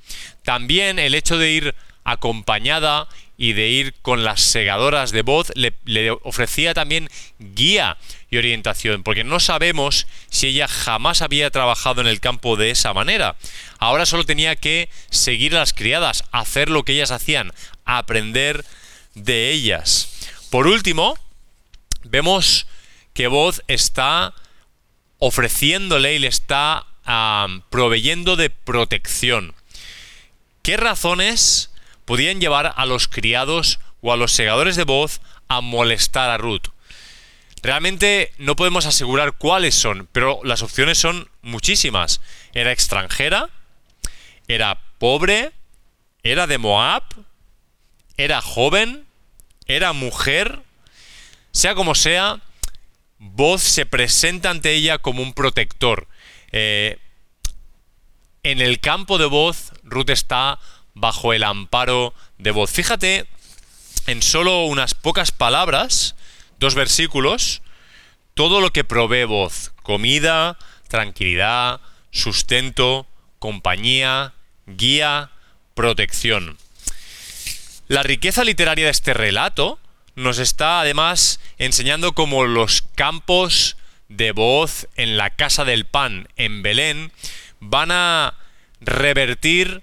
También 0.44 0.98
el 0.98 1.14
hecho 1.14 1.38
de 1.38 1.52
ir 1.52 1.76
acompañada 2.04 3.08
y 3.38 3.54
de 3.54 3.68
ir 3.68 3.94
con 4.02 4.24
las 4.24 4.42
segadoras 4.42 5.12
de 5.12 5.22
voz 5.22 5.52
le, 5.56 5.74
ofrecía 6.24 6.74
también 6.74 7.10
guía 7.40 7.98
orientación, 8.38 9.04
porque 9.04 9.24
no 9.24 9.40
sabemos 9.40 10.08
si 10.30 10.48
ella 10.48 10.68
jamás 10.68 11.22
había 11.22 11.50
trabajado 11.52 12.02
en 12.02 12.08
el 12.08 12.20
campo 12.20 12.56
de 12.56 12.72
esa 12.72 12.94
manera. 12.94 13.36
Ahora 13.80 14.06
solo 14.06 14.26
tenía 14.26 14.56
que 14.56 14.90
seguir 15.10 15.56
a 15.56 15.60
las 15.60 15.74
criadas, 15.74 16.24
hacer 16.32 16.70
lo 16.70 16.84
que 16.84 16.94
ellas 16.94 17.12
hacían, 17.12 17.54
aprender 17.86 18.66
de 19.14 19.52
ellas. 19.52 20.10
Por 20.50 20.68
último, 20.68 21.18
vemos 22.04 22.68
que 23.14 23.28
voz 23.28 23.64
está 23.68 24.34
ofreciéndole 25.20 26.16
y 26.16 26.20
le 26.20 26.28
está 26.28 26.86
proveyendo 27.70 28.36
de 28.36 28.50
protección. 28.50 29.54
¿Qué 30.62 30.78
razones 30.78 31.72
podían 32.06 32.42
llevar 32.42 32.74
a 32.76 32.86
los 32.86 33.08
criados 33.08 33.80
o 34.02 34.12
a 34.12 34.18
los 34.18 34.32
segadores 34.32 34.76
de 34.76 34.84
voz 34.84 35.22
a 35.48 35.62
molestar 35.62 36.30
a 36.30 36.38
Ruth? 36.38 36.75
Realmente 37.66 38.32
no 38.38 38.56
podemos 38.56 38.86
asegurar 38.86 39.40
cuáles 39.40 39.74
son, 39.74 40.08
pero 40.12 40.40
las 40.44 40.62
opciones 40.62 41.00
son 41.00 41.32
muchísimas. 41.42 42.22
Era 42.54 42.72
extranjera, 42.72 43.50
era 44.48 44.80
pobre, 45.00 45.52
era 46.22 46.46
de 46.46 46.60
Moab, 46.60 47.02
era 48.18 48.40
joven, 48.44 49.08
era 49.66 49.94
mujer, 49.94 50.62
sea 51.54 51.74
como 51.74 51.96
sea, 51.96 52.40
Voz 53.18 53.64
se 53.64 53.88
presenta 53.88 54.52
ante 54.52 54.74
ella 54.76 55.00
como 55.00 55.24
un 55.24 55.34
protector. 55.34 56.08
Eh, 56.52 57.00
en 58.44 58.62
el 58.62 58.80
campo 58.80 59.18
de 59.18 59.26
voz, 59.26 59.72
Ruth 59.82 60.12
está 60.12 60.60
bajo 60.94 61.34
el 61.34 61.42
amparo 61.42 62.14
de 62.38 62.52
voz. 62.52 62.70
Fíjate 62.70 63.26
en 64.06 64.22
solo 64.22 64.66
unas 64.66 64.94
pocas 64.94 65.32
palabras, 65.32 66.15
dos 66.60 66.76
versículos, 66.76 67.62
todo 68.34 68.62
lo 68.62 68.72
que 68.72 68.84
provee 68.84 69.26
voz. 69.26 69.72
Comida, 69.84 70.58
tranquilidad, 70.88 71.82
sustento, 72.12 73.08
compañía, 73.40 74.34
guía, 74.66 75.32
protección. 75.74 76.58
La 77.88 78.04
riqueza 78.04 78.44
literaria 78.44 78.86
de 78.86 78.92
este 78.92 79.14
relato 79.14 79.80
nos 80.16 80.40
está 80.40 80.80
además 80.80 81.40
enseñando 81.58 82.14
cómo 82.14 82.46
los 82.46 82.82
campos 82.96 83.78
de 84.10 84.32
voz 84.32 84.88
en 84.96 85.18
la 85.18 85.30
Casa 85.30 85.66
del 85.66 85.86
Pan 85.86 86.28
en 86.36 86.64
Belén 86.64 87.12
van 87.60 87.92
a 87.92 88.36
revertir 88.82 89.82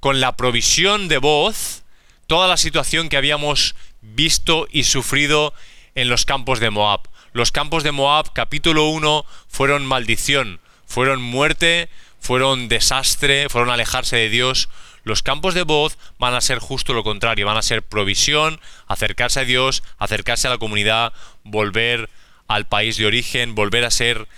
con 0.00 0.20
la 0.20 0.36
provisión 0.36 1.08
de 1.08 1.18
voz 1.18 1.82
toda 2.26 2.48
la 2.48 2.56
situación 2.56 3.08
que 3.08 3.16
habíamos 3.16 3.74
visto 4.00 4.66
y 4.70 4.84
sufrido 4.84 5.54
en 5.94 6.08
los 6.08 6.24
campos 6.24 6.60
de 6.60 6.70
Moab. 6.70 7.00
Los 7.32 7.52
campos 7.52 7.82
de 7.82 7.92
Moab, 7.92 8.32
capítulo 8.32 8.86
1, 8.88 9.24
fueron 9.48 9.86
maldición, 9.86 10.60
fueron 10.86 11.20
muerte, 11.20 11.88
fueron 12.20 12.68
desastre, 12.68 13.48
fueron 13.48 13.70
alejarse 13.70 14.16
de 14.16 14.28
Dios. 14.28 14.68
Los 15.02 15.22
campos 15.22 15.54
de 15.54 15.62
voz 15.62 15.98
van 16.18 16.34
a 16.34 16.40
ser 16.40 16.58
justo 16.58 16.94
lo 16.94 17.04
contrario, 17.04 17.46
van 17.46 17.56
a 17.56 17.62
ser 17.62 17.82
provisión, 17.82 18.60
acercarse 18.86 19.40
a 19.40 19.44
Dios, 19.44 19.82
acercarse 19.98 20.46
a 20.46 20.50
la 20.50 20.58
comunidad, 20.58 21.12
volver 21.42 22.08
al 22.48 22.66
país 22.66 22.96
de 22.96 23.06
origen, 23.06 23.54
volver 23.54 23.84
a 23.84 23.90
ser 23.90 24.28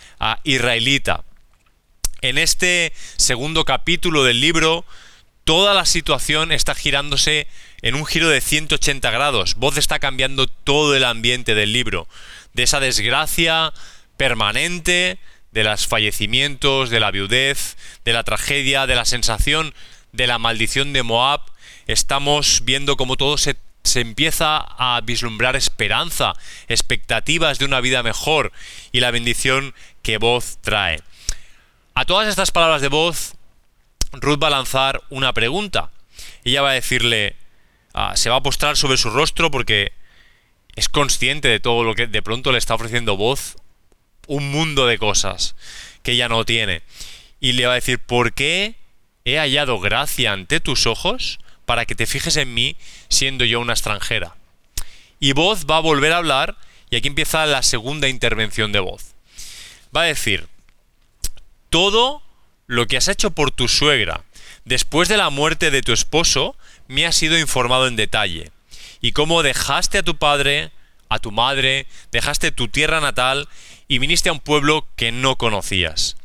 israelita. 0.44 1.24
En 2.22 2.38
este 2.38 2.92
segundo 3.16 3.64
capítulo 3.64 4.24
del 4.24 4.40
libro, 4.40 4.84
toda 5.46 5.74
la 5.74 5.84
situación 5.84 6.50
está 6.50 6.74
girándose 6.74 7.46
en 7.80 7.94
un 7.94 8.04
giro 8.04 8.28
de 8.28 8.40
180 8.40 9.08
grados. 9.12 9.54
Voz 9.54 9.76
está 9.76 10.00
cambiando 10.00 10.48
todo 10.48 10.96
el 10.96 11.04
ambiente 11.04 11.54
del 11.54 11.72
libro. 11.72 12.08
De 12.52 12.64
esa 12.64 12.80
desgracia 12.80 13.72
permanente, 14.16 15.20
de 15.52 15.62
los 15.62 15.86
fallecimientos, 15.86 16.90
de 16.90 16.98
la 16.98 17.12
viudez, 17.12 17.76
de 18.04 18.12
la 18.12 18.24
tragedia, 18.24 18.88
de 18.88 18.96
la 18.96 19.04
sensación 19.04 19.72
de 20.10 20.26
la 20.26 20.38
maldición 20.38 20.92
de 20.92 21.04
Moab, 21.04 21.42
estamos 21.86 22.62
viendo 22.64 22.96
cómo 22.96 23.16
todo 23.16 23.38
se, 23.38 23.54
se 23.84 24.00
empieza 24.00 24.56
a 24.56 25.00
vislumbrar 25.02 25.54
esperanza, 25.54 26.32
expectativas 26.66 27.60
de 27.60 27.66
una 27.66 27.80
vida 27.80 28.02
mejor 28.02 28.50
y 28.90 28.98
la 28.98 29.12
bendición 29.12 29.74
que 30.02 30.18
voz 30.18 30.58
trae. 30.60 31.02
A 31.94 32.04
todas 32.04 32.26
estas 32.26 32.50
palabras 32.50 32.82
de 32.82 32.88
voz, 32.88 33.35
Ruth 34.20 34.42
va 34.42 34.48
a 34.48 34.50
lanzar 34.50 35.02
una 35.10 35.32
pregunta. 35.32 35.90
Ella 36.44 36.62
va 36.62 36.70
a 36.70 36.74
decirle, 36.74 37.36
ah, 37.94 38.16
se 38.16 38.30
va 38.30 38.36
a 38.36 38.42
postrar 38.42 38.76
sobre 38.76 38.96
su 38.96 39.10
rostro 39.10 39.50
porque 39.50 39.92
es 40.74 40.88
consciente 40.88 41.48
de 41.48 41.60
todo 41.60 41.84
lo 41.84 41.94
que 41.94 42.06
de 42.06 42.22
pronto 42.22 42.52
le 42.52 42.58
está 42.58 42.74
ofreciendo 42.74 43.16
voz, 43.16 43.56
un 44.26 44.50
mundo 44.50 44.86
de 44.86 44.98
cosas 44.98 45.56
que 46.02 46.12
ella 46.12 46.28
no 46.28 46.44
tiene. 46.44 46.82
Y 47.40 47.52
le 47.52 47.66
va 47.66 47.72
a 47.72 47.76
decir, 47.76 47.98
¿por 47.98 48.32
qué 48.32 48.76
he 49.26 49.38
hallado 49.38 49.80
gracia 49.80 50.32
ante 50.32 50.60
tus 50.60 50.86
ojos 50.86 51.38
para 51.66 51.84
que 51.84 51.96
te 51.96 52.06
fijes 52.06 52.36
en 52.36 52.54
mí 52.54 52.76
siendo 53.10 53.44
yo 53.44 53.60
una 53.60 53.74
extranjera. 53.74 54.36
Y 55.20 55.32
voz 55.32 55.66
va 55.66 55.78
a 55.78 55.80
volver 55.80 56.12
a 56.12 56.18
hablar 56.18 56.56
y 56.88 56.96
aquí 56.96 57.08
empieza 57.08 57.44
la 57.44 57.62
segunda 57.62 58.08
intervención 58.08 58.70
de 58.72 58.78
voz. 58.78 59.14
Va 59.94 60.02
a 60.02 60.06
decir, 60.06 60.48
todo 61.70 62.22
lo 62.66 62.86
que 62.86 62.96
has 62.96 63.08
hecho 63.08 63.30
por 63.30 63.50
tu 63.50 63.68
suegra 63.68 64.24
después 64.66 65.08
de 65.08 65.16
la 65.16 65.30
muerte 65.30 65.70
de 65.70 65.80
tu 65.80 65.92
esposo 65.92 66.54
me 66.88 67.06
ha 67.06 67.12
sido 67.12 67.38
informado 67.38 67.86
en 67.86 67.96
detalle. 67.96 68.50
Y 69.00 69.12
cómo 69.12 69.42
dejaste 69.42 69.98
a 69.98 70.02
tu 70.02 70.18
padre, 70.18 70.72
a 71.08 71.18
tu 71.18 71.30
madre, 71.30 71.86
dejaste 72.12 72.52
tu 72.52 72.68
tierra 72.68 73.00
natal 73.00 73.48
y 73.88 73.98
viniste 73.98 74.28
a 74.28 74.32
un 74.32 74.40
pueblo 74.40 74.86
que 74.96 75.12
no 75.12 75.36
conocías. 75.36 76.16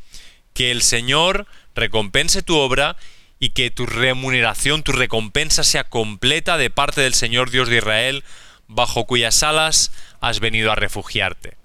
Que 0.52 0.70
el 0.70 0.82
Señor 0.82 1.46
recompense 1.74 2.42
tu 2.42 2.56
obra 2.56 2.96
y 3.38 3.50
que 3.50 3.70
tu 3.70 3.86
remuneración, 3.86 4.82
tu 4.82 4.92
recompensa 4.92 5.62
sea 5.62 5.84
completa 5.84 6.58
de 6.58 6.70
parte 6.70 7.00
del 7.00 7.14
Señor 7.14 7.50
Dios 7.50 7.68
de 7.68 7.78
Israel, 7.78 8.24
bajo 8.66 9.06
cuyas 9.06 9.42
alas 9.42 9.92
has 10.20 10.40
venido 10.40 10.72
a 10.72 10.76
refugiarte. 10.76 11.56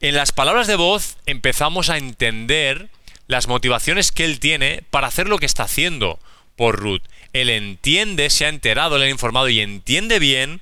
En 0.00 0.14
las 0.14 0.32
palabras 0.32 0.66
de 0.66 0.76
voz 0.76 1.16
empezamos 1.26 1.90
a 1.90 1.96
entender 1.96 2.90
las 3.28 3.46
motivaciones 3.46 4.10
que 4.10 4.24
él 4.24 4.40
tiene 4.40 4.82
para 4.90 5.06
hacer 5.06 5.28
lo 5.28 5.38
que 5.38 5.46
está 5.46 5.64
haciendo 5.64 6.18
por 6.56 6.80
Ruth. 6.80 7.02
Él 7.32 7.50
entiende, 7.50 8.30
se 8.30 8.46
ha 8.46 8.48
enterado, 8.48 8.98
le 8.98 9.06
ha 9.06 9.10
informado 9.10 9.48
y 9.48 9.60
entiende 9.60 10.18
bien 10.18 10.60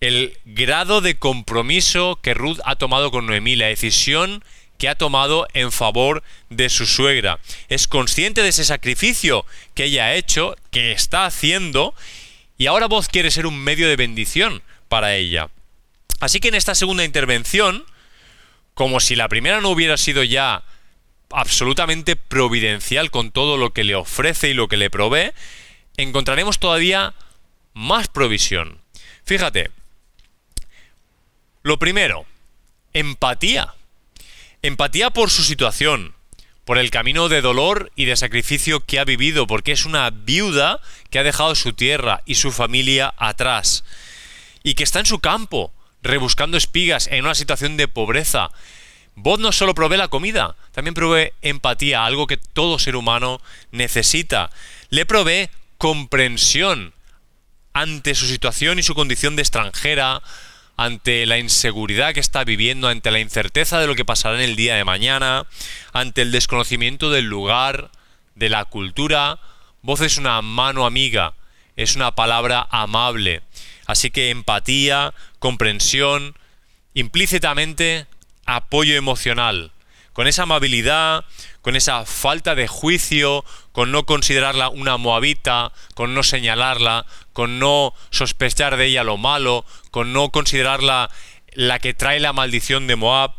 el 0.00 0.38
grado 0.44 1.00
de 1.00 1.18
compromiso 1.18 2.18
que 2.22 2.34
Ruth 2.34 2.60
ha 2.64 2.76
tomado 2.76 3.10
con 3.10 3.26
Noemí, 3.26 3.56
la 3.56 3.66
decisión 3.66 4.44
que 4.78 4.88
ha 4.88 4.94
tomado 4.94 5.46
en 5.52 5.72
favor 5.72 6.22
de 6.48 6.70
su 6.70 6.86
suegra. 6.86 7.38
Es 7.68 7.86
consciente 7.86 8.42
de 8.42 8.48
ese 8.48 8.64
sacrificio 8.64 9.44
que 9.74 9.84
ella 9.84 10.06
ha 10.06 10.14
hecho, 10.14 10.56
que 10.70 10.92
está 10.92 11.26
haciendo, 11.26 11.94
y 12.56 12.66
ahora 12.66 12.86
vos 12.86 13.08
quiere 13.08 13.30
ser 13.30 13.46
un 13.46 13.58
medio 13.58 13.88
de 13.88 13.96
bendición 13.96 14.62
para 14.88 15.14
ella. 15.16 15.50
Así 16.18 16.40
que 16.40 16.48
en 16.48 16.54
esta 16.54 16.74
segunda 16.74 17.04
intervención, 17.04 17.84
como 18.72 19.00
si 19.00 19.16
la 19.16 19.28
primera 19.28 19.60
no 19.60 19.68
hubiera 19.68 19.98
sido 19.98 20.22
ya 20.22 20.62
absolutamente 21.30 22.16
providencial 22.16 23.10
con 23.10 23.30
todo 23.30 23.56
lo 23.56 23.72
que 23.72 23.84
le 23.84 23.94
ofrece 23.94 24.50
y 24.50 24.54
lo 24.54 24.68
que 24.68 24.76
le 24.76 24.90
provee, 24.90 25.32
encontraremos 25.96 26.58
todavía 26.58 27.14
más 27.72 28.08
provisión. 28.08 28.80
Fíjate, 29.24 29.70
lo 31.62 31.78
primero, 31.78 32.26
empatía. 32.92 33.74
Empatía 34.62 35.10
por 35.10 35.30
su 35.30 35.42
situación, 35.42 36.14
por 36.64 36.78
el 36.78 36.90
camino 36.90 37.28
de 37.28 37.40
dolor 37.40 37.92
y 37.96 38.04
de 38.04 38.16
sacrificio 38.16 38.80
que 38.80 38.98
ha 38.98 39.04
vivido, 39.04 39.46
porque 39.46 39.72
es 39.72 39.84
una 39.84 40.10
viuda 40.10 40.80
que 41.10 41.18
ha 41.18 41.22
dejado 41.22 41.54
su 41.54 41.72
tierra 41.72 42.22
y 42.26 42.36
su 42.36 42.52
familia 42.52 43.14
atrás, 43.16 43.84
y 44.62 44.74
que 44.74 44.84
está 44.84 45.00
en 45.00 45.06
su 45.06 45.20
campo, 45.20 45.72
rebuscando 46.02 46.56
espigas 46.56 47.06
en 47.08 47.24
una 47.24 47.34
situación 47.34 47.76
de 47.76 47.88
pobreza. 47.88 48.50
Vos 49.22 49.38
no 49.38 49.52
solo 49.52 49.74
provee 49.74 49.98
la 49.98 50.08
comida, 50.08 50.56
también 50.72 50.94
provee 50.94 51.32
empatía, 51.42 52.06
algo 52.06 52.26
que 52.26 52.38
todo 52.38 52.78
ser 52.78 52.96
humano 52.96 53.38
necesita. 53.70 54.50
Le 54.88 55.04
provee 55.04 55.50
comprensión 55.76 56.94
ante 57.74 58.14
su 58.14 58.26
situación 58.26 58.78
y 58.78 58.82
su 58.82 58.94
condición 58.94 59.36
de 59.36 59.42
extranjera, 59.42 60.22
ante 60.78 61.26
la 61.26 61.36
inseguridad 61.36 62.14
que 62.14 62.20
está 62.20 62.44
viviendo, 62.44 62.88
ante 62.88 63.10
la 63.10 63.20
incerteza 63.20 63.78
de 63.78 63.86
lo 63.86 63.94
que 63.94 64.06
pasará 64.06 64.36
en 64.36 64.48
el 64.48 64.56
día 64.56 64.76
de 64.76 64.84
mañana, 64.84 65.46
ante 65.92 66.22
el 66.22 66.32
desconocimiento 66.32 67.10
del 67.10 67.26
lugar, 67.26 67.90
de 68.36 68.48
la 68.48 68.64
cultura. 68.64 69.38
Voz 69.82 70.00
es 70.00 70.16
una 70.16 70.40
mano 70.40 70.86
amiga, 70.86 71.34
es 71.76 71.94
una 71.94 72.14
palabra 72.14 72.66
amable. 72.70 73.42
Así 73.84 74.10
que 74.10 74.30
empatía, 74.30 75.12
comprensión, 75.38 76.38
implícitamente 76.94 78.06
apoyo 78.46 78.96
emocional. 78.96 79.72
Con 80.12 80.26
esa 80.26 80.42
amabilidad, 80.42 81.24
con 81.62 81.76
esa 81.76 82.04
falta 82.04 82.54
de 82.54 82.66
juicio, 82.66 83.44
con 83.72 83.92
no 83.92 84.04
considerarla 84.04 84.68
una 84.68 84.96
moabita, 84.96 85.72
con 85.94 86.14
no 86.14 86.22
señalarla, 86.22 87.06
con 87.32 87.58
no 87.58 87.94
sospechar 88.10 88.76
de 88.76 88.86
ella 88.86 89.04
lo 89.04 89.16
malo, 89.16 89.64
con 89.90 90.12
no 90.12 90.30
considerarla 90.30 91.10
la 91.52 91.78
que 91.78 91.94
trae 91.94 92.20
la 92.20 92.32
maldición 92.32 92.86
de 92.86 92.96
Moab. 92.96 93.32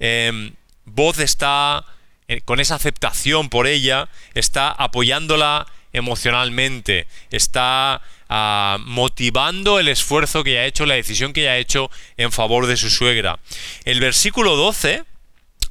Eh, 0.00 0.52
Voz 0.84 1.18
está 1.20 1.84
eh, 2.28 2.40
con 2.40 2.60
esa 2.60 2.74
aceptación 2.74 3.48
por 3.48 3.66
ella, 3.66 4.08
está 4.34 4.70
apoyándola 4.70 5.66
emocionalmente, 5.92 7.06
está 7.30 8.02
ah, 8.34 8.78
motivando 8.86 9.78
el 9.78 9.88
esfuerzo 9.88 10.42
que 10.42 10.52
ella 10.52 10.60
ha 10.62 10.66
hecho, 10.66 10.86
la 10.86 10.94
decisión 10.94 11.34
que 11.34 11.42
ella 11.42 11.52
ha 11.52 11.58
hecho 11.58 11.90
en 12.16 12.32
favor 12.32 12.66
de 12.66 12.78
su 12.78 12.88
suegra. 12.88 13.38
El 13.84 14.00
versículo 14.00 14.56
12, 14.56 15.04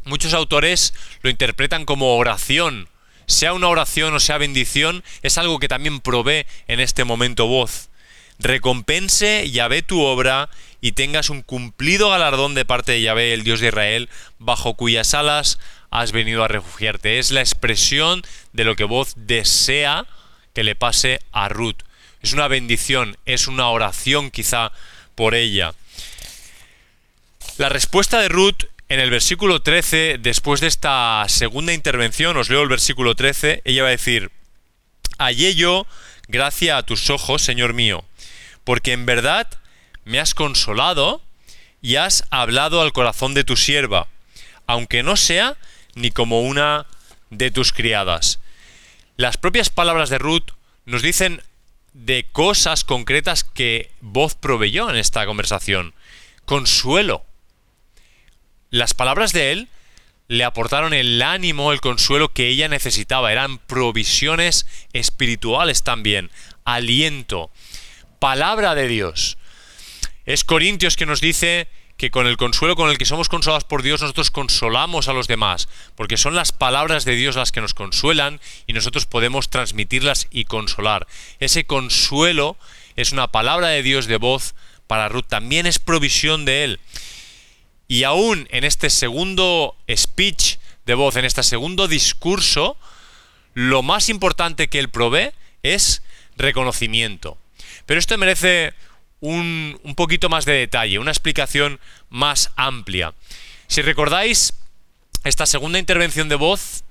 muchos 0.05 0.33
autores 0.33 0.93
lo 1.23 1.31
interpretan 1.31 1.85
como 1.85 2.15
oración. 2.17 2.87
Sea 3.25 3.53
una 3.53 3.67
oración 3.67 4.13
o 4.13 4.19
sea 4.19 4.37
bendición, 4.37 5.03
es 5.23 5.39
algo 5.39 5.57
que 5.57 5.67
también 5.67 6.01
provee 6.01 6.45
en 6.67 6.79
este 6.79 7.03
momento 7.03 7.47
voz. 7.47 7.89
Recompense 8.37 9.49
Yahvé 9.49 9.81
tu 9.81 10.01
obra 10.01 10.49
y 10.81 10.91
tengas 10.91 11.29
un 11.29 11.41
cumplido 11.41 12.09
galardón 12.09 12.53
de 12.53 12.65
parte 12.65 12.91
de 12.91 13.01
Yahvé, 13.01 13.33
el 13.33 13.43
Dios 13.43 13.59
de 13.59 13.67
Israel, 13.67 14.09
bajo 14.37 14.75
cuyas 14.75 15.13
alas 15.13 15.59
has 15.89 16.11
venido 16.11 16.43
a 16.43 16.47
refugiarte. 16.47 17.17
Es 17.17 17.31
la 17.31 17.41
expresión 17.41 18.21
de 18.53 18.65
lo 18.65 18.75
que 18.75 18.83
vos 18.83 19.13
desea 19.15 20.05
que 20.53 20.63
le 20.63 20.75
pase 20.75 21.21
a 21.31 21.49
Ruth. 21.49 21.83
Es 22.21 22.33
una 22.33 22.47
bendición, 22.47 23.17
es 23.25 23.47
una 23.47 23.67
oración 23.69 24.31
quizá 24.31 24.71
por 25.15 25.35
ella. 25.35 25.73
La 27.57 27.69
respuesta 27.69 28.19
de 28.19 28.29
Ruth 28.29 28.65
en 28.91 28.99
el 28.99 29.09
versículo 29.09 29.61
13, 29.61 30.17
después 30.19 30.59
de 30.59 30.67
esta 30.67 31.23
segunda 31.29 31.71
intervención, 31.71 32.35
os 32.35 32.49
leo 32.49 32.61
el 32.61 32.67
versículo 32.67 33.15
13, 33.15 33.61
ella 33.63 33.83
va 33.83 33.87
a 33.87 33.91
decir, 33.91 34.31
hallé 35.17 35.55
yo 35.55 35.87
gracia 36.27 36.75
a 36.75 36.83
tus 36.83 37.09
ojos, 37.09 37.41
Señor 37.41 37.73
mío, 37.73 38.03
porque 38.65 38.91
en 38.91 39.05
verdad 39.05 39.47
me 40.03 40.19
has 40.19 40.33
consolado 40.33 41.21
y 41.81 41.95
has 41.95 42.25
hablado 42.31 42.81
al 42.81 42.91
corazón 42.91 43.33
de 43.33 43.45
tu 43.45 43.55
sierva, 43.55 44.09
aunque 44.67 45.03
no 45.03 45.15
sea 45.15 45.55
ni 45.95 46.11
como 46.11 46.41
una 46.41 46.85
de 47.29 47.49
tus 47.49 47.71
criadas. 47.71 48.39
Las 49.15 49.37
propias 49.37 49.69
palabras 49.69 50.09
de 50.09 50.17
Ruth 50.17 50.51
nos 50.85 51.01
dicen 51.01 51.41
de 51.93 52.25
cosas 52.31 52.83
concretas 52.83 53.43
que 53.43 53.91
voz 54.01 54.35
proveyó 54.35 54.89
en 54.89 54.95
esta 54.95 55.25
conversación. 55.25 55.93
Consuelo. 56.45 57.25
Las 58.69 58.93
palabras 58.93 59.33
de 59.33 59.51
él 59.51 59.67
le 60.27 60.45
aportaron 60.45 60.93
el 60.93 61.21
ánimo, 61.21 61.73
el 61.73 61.81
consuelo 61.81 62.29
que 62.29 62.47
ella 62.47 62.69
necesitaba. 62.69 63.31
Eran 63.31 63.57
provisiones 63.57 64.65
espirituales 64.93 65.83
también. 65.83 66.31
Aliento. 66.63 67.51
Palabra 68.19 68.75
de 68.75 68.87
Dios. 68.87 69.37
Es 70.25 70.43
Corintios 70.43 70.95
que 70.95 71.05
nos 71.05 71.19
dice 71.19 71.67
que 72.01 72.09
con 72.09 72.25
el 72.25 72.35
consuelo 72.35 72.75
con 72.75 72.89
el 72.89 72.97
que 72.97 73.05
somos 73.05 73.29
consolados 73.29 73.63
por 73.63 73.83
Dios 73.83 74.01
nosotros 74.01 74.31
consolamos 74.31 75.07
a 75.07 75.13
los 75.13 75.27
demás, 75.27 75.69
porque 75.93 76.17
son 76.17 76.33
las 76.33 76.51
palabras 76.51 77.05
de 77.05 77.13
Dios 77.13 77.35
las 77.35 77.51
que 77.51 77.61
nos 77.61 77.75
consuelan 77.75 78.41
y 78.65 78.73
nosotros 78.73 79.05
podemos 79.05 79.51
transmitirlas 79.51 80.27
y 80.31 80.45
consolar. 80.45 81.05
Ese 81.39 81.65
consuelo 81.65 82.57
es 82.95 83.11
una 83.11 83.27
palabra 83.27 83.67
de 83.67 83.83
Dios 83.83 84.07
de 84.07 84.17
voz 84.17 84.55
para 84.87 85.09
Ruth, 85.09 85.27
también 85.27 85.67
es 85.67 85.77
provisión 85.77 86.43
de 86.43 86.63
Él. 86.63 86.79
Y 87.87 88.03
aún 88.03 88.47
en 88.49 88.63
este 88.63 88.89
segundo 88.89 89.75
speech 89.95 90.57
de 90.87 90.95
voz, 90.95 91.17
en 91.17 91.25
este 91.25 91.43
segundo 91.43 91.87
discurso, 91.87 92.77
lo 93.53 93.83
más 93.83 94.09
importante 94.09 94.69
que 94.69 94.79
Él 94.79 94.89
provee 94.89 95.33
es 95.61 96.01
reconocimiento. 96.35 97.37
Pero 97.85 97.99
esto 97.99 98.17
merece 98.17 98.73
un, 99.21 99.79
poquito 99.95 100.27
más 100.27 100.45
de 100.45 100.53
detalle, 100.53 100.99
una 100.99 101.11
explicación 101.11 101.79
más 102.09 102.51
amplia. 102.57 103.13
Si 103.67 103.81
recordáis, 103.81 104.53
esta 105.23 105.45
segunda 105.45 105.79
intervención 105.79 106.27
de 106.27 106.35
voz 106.35 106.83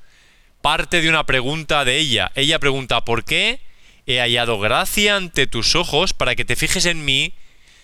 parte 0.62 1.03
de 1.03 1.09
una 1.09 1.25
pregunta 1.25 1.85
de 1.85 1.99
ella. 1.99 2.33
Ella 2.35 2.59
pregunta, 2.59 3.05
¿por 3.05 3.25
qué 3.25 3.61
he 4.07 4.21
hallado 4.21 4.59
gracia 4.59 5.16
ante 5.16 5.47
tus 5.47 5.75
ojos 5.75 6.12
para 6.14 6.35
que 6.35 6.45
te 6.45 6.57
fijes 6.57 6.87
en 6.87 7.05
mí 7.05 7.35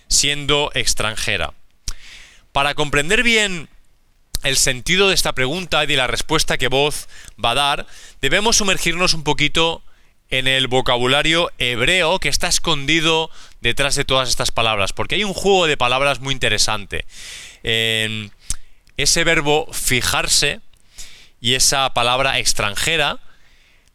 siendo 0.07 0.71
extranjera? 0.73 1.53
Para 2.51 2.73
comprender 2.73 3.23
bien 3.23 3.69
el 4.43 4.55
sentido 4.55 5.09
de 5.09 5.15
esta 5.15 5.33
pregunta 5.33 5.83
y 5.83 5.87
de 5.87 5.97
la 5.97 6.07
respuesta 6.07 6.57
que 6.57 6.69
voz 6.69 7.09
va 7.43 7.51
a 7.51 7.55
dar, 7.55 7.87
debemos 8.21 8.57
sumergirnos 8.57 9.13
un 9.13 9.23
poquito 9.23 9.83
en 10.29 10.47
el 10.47 10.67
vocabulario 10.67 11.51
hebreo 11.57 12.19
que 12.19 12.29
está 12.29 12.47
escondido 12.47 13.29
detrás 13.61 13.95
de 13.95 14.05
todas 14.05 14.29
estas 14.29 14.51
palabras, 14.51 14.93
porque 14.93 15.15
hay 15.15 15.23
un 15.23 15.33
juego 15.33 15.67
de 15.67 15.77
palabras 15.77 16.19
muy 16.19 16.33
interesante. 16.33 17.05
ese 17.63 19.23
verbo 19.23 19.67
fijarse 19.71 20.59
y 21.39 21.53
esa 21.53 21.93
palabra 21.93 22.39
extranjera 22.39 23.19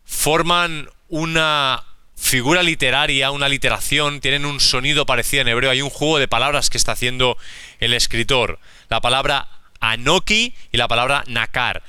forman 0.05 0.88
una 1.09 1.85
figura 2.16 2.62
literaria, 2.62 3.31
una 3.31 3.49
literación, 3.49 4.21
tienen 4.21 4.47
un 4.47 4.61
sonido 4.61 5.07
parecido 5.07 5.42
en 5.42 5.49
hebreo, 5.49 5.71
hay 5.71 5.83
un 5.83 5.90
juego 5.90 6.18
de 6.18 6.29
palabras 6.29 6.71
que 6.71 6.79
está 6.79 6.92
haciendo 6.92 7.37
el 7.81 7.95
escritor. 7.95 8.61
La 8.88 9.01
palabra 9.01 9.49
anoki 9.81 10.55
y 10.71 10.77
la 10.77 10.87
palabra 10.87 11.25
nakar 11.27 11.83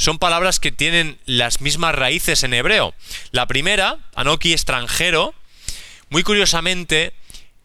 son 0.00 0.18
palabras 0.18 0.60
que 0.60 0.72
tienen 0.72 1.18
las 1.26 1.60
mismas 1.60 1.94
raíces 1.94 2.42
en 2.42 2.54
hebreo. 2.54 2.94
La 3.32 3.46
primera, 3.46 3.98
Anoki 4.14 4.52
extranjero, 4.52 5.34
muy 6.08 6.22
curiosamente, 6.22 7.12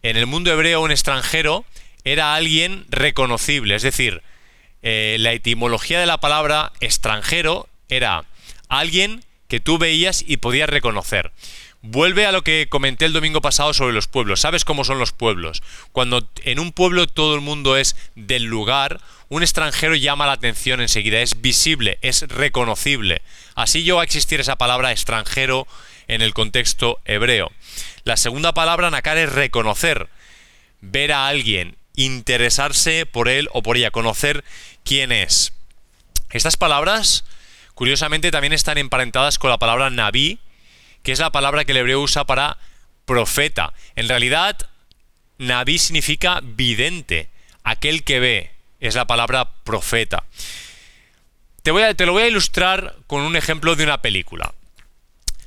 en 0.02 0.18
el 0.18 0.26
mundo 0.26 0.52
hebreo 0.52 0.82
un 0.82 0.90
extranjero 0.90 1.64
era 2.04 2.34
alguien 2.34 2.84
reconocible, 2.90 3.74
es 3.74 3.82
decir, 3.82 4.22
eh, 4.82 5.16
la 5.18 5.32
etimología 5.32 5.98
de 5.98 6.04
la 6.04 6.20
palabra 6.20 6.72
extranjero 6.80 7.70
era 7.88 8.26
alguien 8.68 9.24
que 9.48 9.58
tú 9.58 9.78
veías 9.78 10.22
y 10.26 10.36
podías 10.36 10.68
reconocer. 10.68 11.32
Vuelve 11.80 12.26
a 12.26 12.32
lo 12.32 12.42
que 12.42 12.66
comenté 12.68 13.06
el 13.06 13.14
domingo 13.14 13.40
pasado 13.40 13.72
sobre 13.72 13.94
los 13.94 14.08
pueblos. 14.08 14.40
¿Sabes 14.40 14.66
cómo 14.66 14.84
son 14.84 14.98
los 14.98 15.12
pueblos? 15.12 15.62
Cuando 15.92 16.28
en 16.44 16.58
un 16.58 16.72
pueblo 16.72 17.06
todo 17.06 17.34
el 17.34 17.40
mundo 17.40 17.78
es 17.78 17.96
del 18.14 18.44
lugar, 18.44 19.00
un 19.28 19.42
extranjero 19.42 19.94
llama 19.94 20.26
la 20.26 20.32
atención 20.32 20.80
enseguida, 20.80 21.20
es 21.20 21.40
visible, 21.40 21.98
es 22.02 22.22
reconocible. 22.22 23.22
Así 23.54 23.82
yo 23.82 23.96
va 23.96 24.02
a 24.02 24.04
existir 24.04 24.40
esa 24.40 24.56
palabra 24.56 24.92
extranjero 24.92 25.66
en 26.06 26.22
el 26.22 26.32
contexto 26.34 27.00
hebreo. 27.04 27.50
La 28.04 28.16
segunda 28.16 28.52
palabra, 28.54 28.90
nakar, 28.90 29.18
es 29.18 29.32
reconocer, 29.32 30.08
ver 30.80 31.12
a 31.12 31.26
alguien, 31.26 31.76
interesarse 31.96 33.06
por 33.06 33.28
él 33.28 33.48
o 33.52 33.62
por 33.62 33.76
ella, 33.76 33.90
conocer 33.90 34.44
quién 34.84 35.10
es. 35.10 35.52
Estas 36.30 36.56
palabras, 36.56 37.24
curiosamente, 37.74 38.30
también 38.30 38.52
están 38.52 38.78
emparentadas 38.78 39.38
con 39.38 39.50
la 39.50 39.58
palabra 39.58 39.90
Naví, 39.90 40.38
que 41.02 41.12
es 41.12 41.18
la 41.18 41.32
palabra 41.32 41.64
que 41.64 41.72
el 41.72 41.78
hebreo 41.78 42.00
usa 42.00 42.24
para 42.24 42.58
profeta. 43.06 43.72
En 43.96 44.08
realidad, 44.08 44.56
Naví 45.38 45.78
significa 45.78 46.40
vidente, 46.42 47.28
aquel 47.64 48.04
que 48.04 48.20
ve, 48.20 48.55
es 48.80 48.94
la 48.94 49.06
palabra 49.06 49.50
profeta. 49.64 50.24
Te, 51.62 51.70
voy 51.70 51.82
a, 51.82 51.94
te 51.94 52.06
lo 52.06 52.12
voy 52.12 52.24
a 52.24 52.28
ilustrar 52.28 52.96
con 53.06 53.22
un 53.22 53.36
ejemplo 53.36 53.76
de 53.76 53.84
una 53.84 54.02
película. 54.02 54.54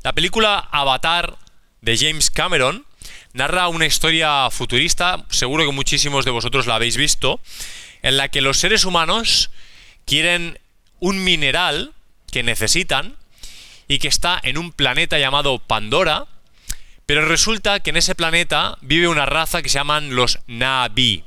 La 0.03 0.13
película 0.13 0.67
Avatar 0.71 1.37
de 1.81 1.97
James 1.97 2.31
Cameron 2.31 2.85
narra 3.33 3.67
una 3.67 3.85
historia 3.85 4.49
futurista, 4.49 5.25
seguro 5.29 5.65
que 5.65 5.71
muchísimos 5.71 6.25
de 6.25 6.31
vosotros 6.31 6.67
la 6.67 6.75
habéis 6.75 6.97
visto, 6.97 7.39
en 8.01 8.17
la 8.17 8.29
que 8.29 8.41
los 8.41 8.59
seres 8.59 8.85
humanos 8.85 9.51
quieren 10.05 10.59
un 10.99 11.23
mineral 11.23 11.93
que 12.31 12.43
necesitan 12.43 13.15
y 13.87 13.99
que 13.99 14.07
está 14.07 14.39
en 14.43 14.57
un 14.57 14.71
planeta 14.71 15.19
llamado 15.19 15.59
Pandora, 15.59 16.27
pero 17.05 17.25
resulta 17.25 17.79
que 17.79 17.89
en 17.89 17.97
ese 17.97 18.15
planeta 18.15 18.77
vive 18.81 19.07
una 19.07 19.25
raza 19.25 19.61
que 19.61 19.69
se 19.69 19.79
llaman 19.79 20.15
los 20.15 20.39
Navi. 20.47 21.23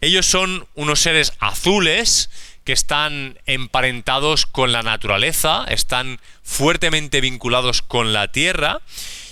Ellos 0.00 0.26
son 0.26 0.66
unos 0.74 1.00
seres 1.00 1.32
azules 1.40 2.30
que 2.64 2.72
están 2.72 3.38
emparentados 3.46 4.46
con 4.46 4.72
la 4.72 4.82
naturaleza, 4.82 5.64
están 5.68 6.20
fuertemente 6.42 7.20
vinculados 7.20 7.82
con 7.82 8.12
la 8.12 8.32
tierra 8.32 8.80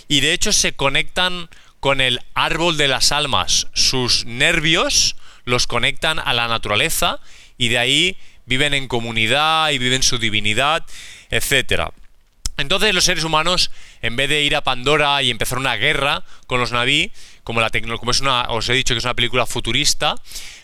y 0.09 0.21
de 0.21 0.33
hecho 0.33 0.53
se 0.53 0.73
conectan 0.73 1.49
con 1.81 2.01
el 2.01 2.21
árbol 2.35 2.77
de 2.77 2.89
las 2.89 3.13
almas. 3.13 3.69
Sus 3.73 4.25
nervios 4.25 5.17
los 5.45 5.67
conectan 5.67 6.19
a 6.19 6.33
la 6.35 6.49
naturaleza 6.49 7.21
y 7.57 7.69
de 7.69 7.79
ahí 7.79 8.19
viven 8.47 8.75
en 8.75 8.89
comunidad 8.89 9.71
y 9.71 9.79
viven 9.79 10.03
su 10.03 10.19
divinidad, 10.19 10.85
etc. 11.31 11.93
Entonces 12.59 12.93
los 12.93 13.05
seres 13.05 13.25
humanos, 13.25 13.71
en 14.03 14.17
vez 14.17 14.29
de 14.29 14.43
ir 14.43 14.57
a 14.57 14.63
Pandora 14.63 15.23
y 15.23 15.31
empezar 15.31 15.59
una 15.59 15.77
guerra 15.77 16.25
con 16.49 16.61
los 16.61 16.73
Naví, 16.73 17.13
como, 17.45 17.61
la 17.61 17.71
como 17.71 18.11
es 18.11 18.21
una, 18.21 18.43
os 18.51 18.69
he 18.69 18.75
dicho 18.75 18.95
que 18.95 18.99
es 18.99 19.05
una 19.05 19.15
película 19.15 19.47
futurista, 19.47 20.17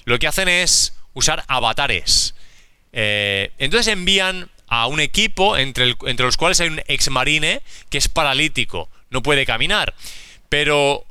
lo 0.04 0.18
que 0.18 0.26
hacen 0.26 0.48
es 0.48 0.96
usar 1.14 1.44
avatares. 1.46 2.34
Eh, 2.92 3.52
entonces 3.58 3.92
envían 3.92 4.50
a 4.66 4.88
un 4.88 4.98
equipo 4.98 5.56
entre, 5.56 5.94
entre 6.06 6.26
los 6.26 6.36
cuales 6.36 6.60
hay 6.60 6.68
un 6.68 6.82
ex 6.88 7.10
marine 7.10 7.62
que 7.90 7.98
es 7.98 8.08
paralítico, 8.08 8.90
no 9.10 9.22
puede 9.22 9.46
caminar, 9.46 9.94
pero 10.48 11.06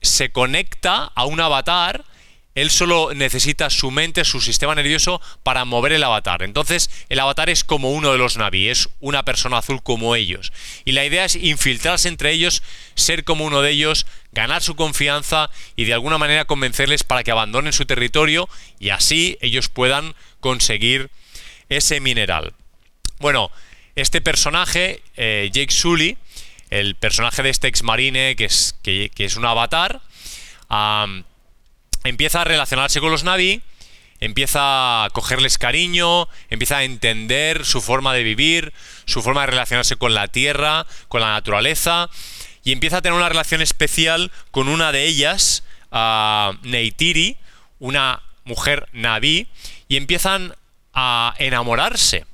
se 0.00 0.30
conecta 0.30 1.10
a 1.14 1.24
un 1.24 1.40
avatar 1.40 2.04
él 2.54 2.70
solo 2.70 3.14
necesita 3.14 3.70
su 3.70 3.90
mente, 3.90 4.24
su 4.24 4.40
sistema 4.40 4.74
nervioso 4.74 5.20
para 5.42 5.64
mover 5.64 5.92
el 5.92 6.02
avatar. 6.02 6.42
Entonces, 6.42 6.90
el 7.08 7.20
avatar 7.20 7.48
es 7.48 7.64
como 7.64 7.92
uno 7.92 8.12
de 8.12 8.18
los 8.18 8.36
Navi, 8.36 8.68
es 8.68 8.88
una 9.00 9.24
persona 9.24 9.58
azul 9.58 9.82
como 9.82 10.16
ellos. 10.16 10.52
Y 10.84 10.92
la 10.92 11.04
idea 11.04 11.24
es 11.24 11.36
infiltrarse 11.36 12.08
entre 12.08 12.32
ellos, 12.32 12.62
ser 12.94 13.24
como 13.24 13.44
uno 13.44 13.62
de 13.62 13.70
ellos, 13.70 14.06
ganar 14.32 14.62
su 14.62 14.74
confianza 14.74 15.50
y 15.76 15.84
de 15.84 15.94
alguna 15.94 16.18
manera 16.18 16.44
convencerles 16.44 17.04
para 17.04 17.22
que 17.22 17.30
abandonen 17.30 17.72
su 17.72 17.86
territorio 17.86 18.48
y 18.78 18.90
así 18.90 19.38
ellos 19.40 19.68
puedan 19.68 20.14
conseguir 20.40 21.10
ese 21.68 22.00
mineral. 22.00 22.54
Bueno, 23.20 23.50
este 23.96 24.20
personaje, 24.20 25.02
eh, 25.16 25.50
Jake 25.52 25.72
Sully, 25.72 26.16
el 26.70 26.94
personaje 26.94 27.42
de 27.42 27.50
este 27.50 27.68
ex 27.68 27.82
marine 27.82 28.36
que 28.36 28.44
es, 28.44 28.76
que, 28.82 29.10
es 29.16 29.36
un 29.36 29.44
avatar, 29.44 30.00
empieza 32.04 32.42
a 32.42 32.44
relacionarse 32.44 33.00
con 33.00 33.10
los 33.10 33.24
Navi, 33.24 33.62
empieza 34.20 35.04
a 35.04 35.10
cogerles 35.10 35.58
cariño, 35.58 36.28
empieza 36.50 36.78
a 36.78 36.84
entender 36.84 37.64
su 37.64 37.80
forma 37.80 38.12
de 38.14 38.22
vivir, 38.22 38.72
su 39.06 39.22
forma 39.22 39.42
de 39.42 39.48
relacionarse 39.48 39.96
con 39.96 40.14
la 40.14 40.28
tierra, 40.28 40.86
con 41.08 41.20
la 41.20 41.32
naturaleza, 41.32 42.10
y 42.62 42.72
empieza 42.72 42.98
a 42.98 43.02
tener 43.02 43.16
una 43.16 43.28
relación 43.28 43.62
especial 43.62 44.30
con 44.50 44.68
una 44.68 44.92
de 44.92 45.06
ellas, 45.06 45.64
Neytiri, 46.62 47.36
una 47.78 48.22
mujer 48.44 48.88
Navi, 48.92 49.48
y 49.88 49.96
empiezan 49.96 50.54
a 50.92 51.34
enamorarse. 51.38 52.26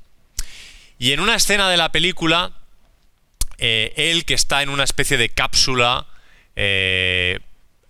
Y 0.99 1.13
en 1.13 1.19
una 1.19 1.35
escena 1.35 1.69
de 1.69 1.77
la 1.77 1.91
película, 1.91 2.51
eh, 3.57 3.93
él 3.95 4.25
que 4.25 4.33
está 4.33 4.61
en 4.61 4.69
una 4.69 4.83
especie 4.83 5.17
de 5.17 5.29
cápsula, 5.29 6.05
eh, 6.55 7.39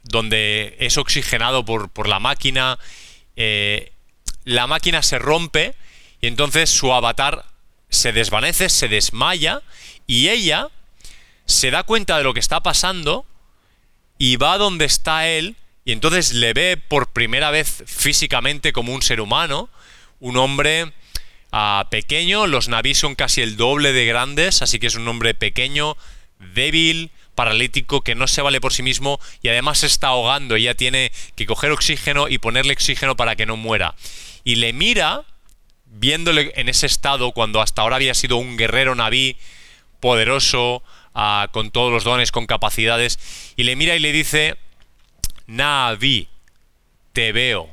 donde 0.10 0.76
es 0.80 0.98
oxigenado 0.98 1.66
por, 1.66 2.08
la 2.08 2.20
máquina, 2.20 2.80
eh, 3.36 3.92
la 4.44 4.68
máquina 4.68 5.02
se 5.02 5.20
rompe 5.20 5.76
y 6.22 6.28
entonces 6.28 6.70
su 6.70 6.94
avatar 6.94 7.46
se 7.90 8.12
desvanece, 8.12 8.70
se 8.70 8.88
desmaya 8.88 9.62
y 10.06 10.30
ella 10.30 10.70
se 11.46 11.72
da 11.72 11.84
cuenta 11.84 12.18
de 12.18 12.24
lo 12.24 12.34
que 12.34 12.40
está 12.40 12.62
pasando 12.62 13.26
y 14.18 14.36
va 14.38 14.58
donde 14.58 14.86
está 14.86 15.28
él 15.28 15.56
y 15.86 15.94
entonces 15.94 16.34
le 16.34 16.54
ve 16.54 16.76
por 16.76 17.14
primera 17.14 17.50
vez 17.50 17.84
físicamente 17.86 18.74
como 18.74 18.94
un 18.94 19.02
ser 19.02 19.22
humano, 19.22 19.70
un 20.20 20.36
hombre 20.36 20.92
ah, 21.52 21.88
pequeño, 21.90 22.46
los 22.46 22.68
navíos 22.68 22.98
son 22.98 23.16
casi 23.16 23.42
el 23.42 23.56
doble 23.56 23.94
de 23.94 24.06
grandes, 24.06 24.62
así 24.62 24.80
que 24.80 24.88
es 24.88 24.96
un 24.96 25.08
hombre 25.08 25.34
pequeño, 25.34 25.96
débil, 26.54 27.12
paralítico 27.38 28.02
que 28.02 28.16
no 28.16 28.28
se 28.28 28.42
vale 28.42 28.60
por 28.60 28.74
sí 28.74 28.82
mismo 28.82 29.20
y 29.44 29.50
además 29.50 29.78
se 29.78 29.86
está 29.86 30.08
ahogando. 30.08 30.56
Ella 30.56 30.74
tiene 30.74 31.12
que 31.36 31.46
coger 31.46 31.72
oxígeno 31.72 32.28
y 32.28 32.40
ponerle 32.40 32.74
oxígeno 32.74 33.16
para 33.16 33.36
que 33.36 33.46
no 33.46 33.56
muera. 33.56 33.94
Y 34.44 34.56
le 34.56 34.74
mira, 34.74 35.24
viéndole 35.86 36.52
en 36.56 36.68
ese 36.68 36.88
estado, 36.88 37.32
cuando 37.34 37.62
hasta 37.62 37.84
ahora 37.84 37.98
había 37.98 38.16
sido 38.16 38.38
un 38.38 38.58
guerrero 38.58 38.96
naví, 38.96 39.38
poderoso, 40.00 40.82
ah, 41.14 41.50
con 41.52 41.70
todos 41.70 41.94
los 41.94 42.04
dones, 42.04 42.32
con 42.32 42.48
capacidades, 42.48 43.20
y 43.56 43.66
le 43.66 43.76
mira 43.76 43.96
y 43.96 44.00
le 44.00 44.12
dice, 44.12 44.58
Naví, 45.46 46.30
te 47.14 47.34
veo. 47.34 47.70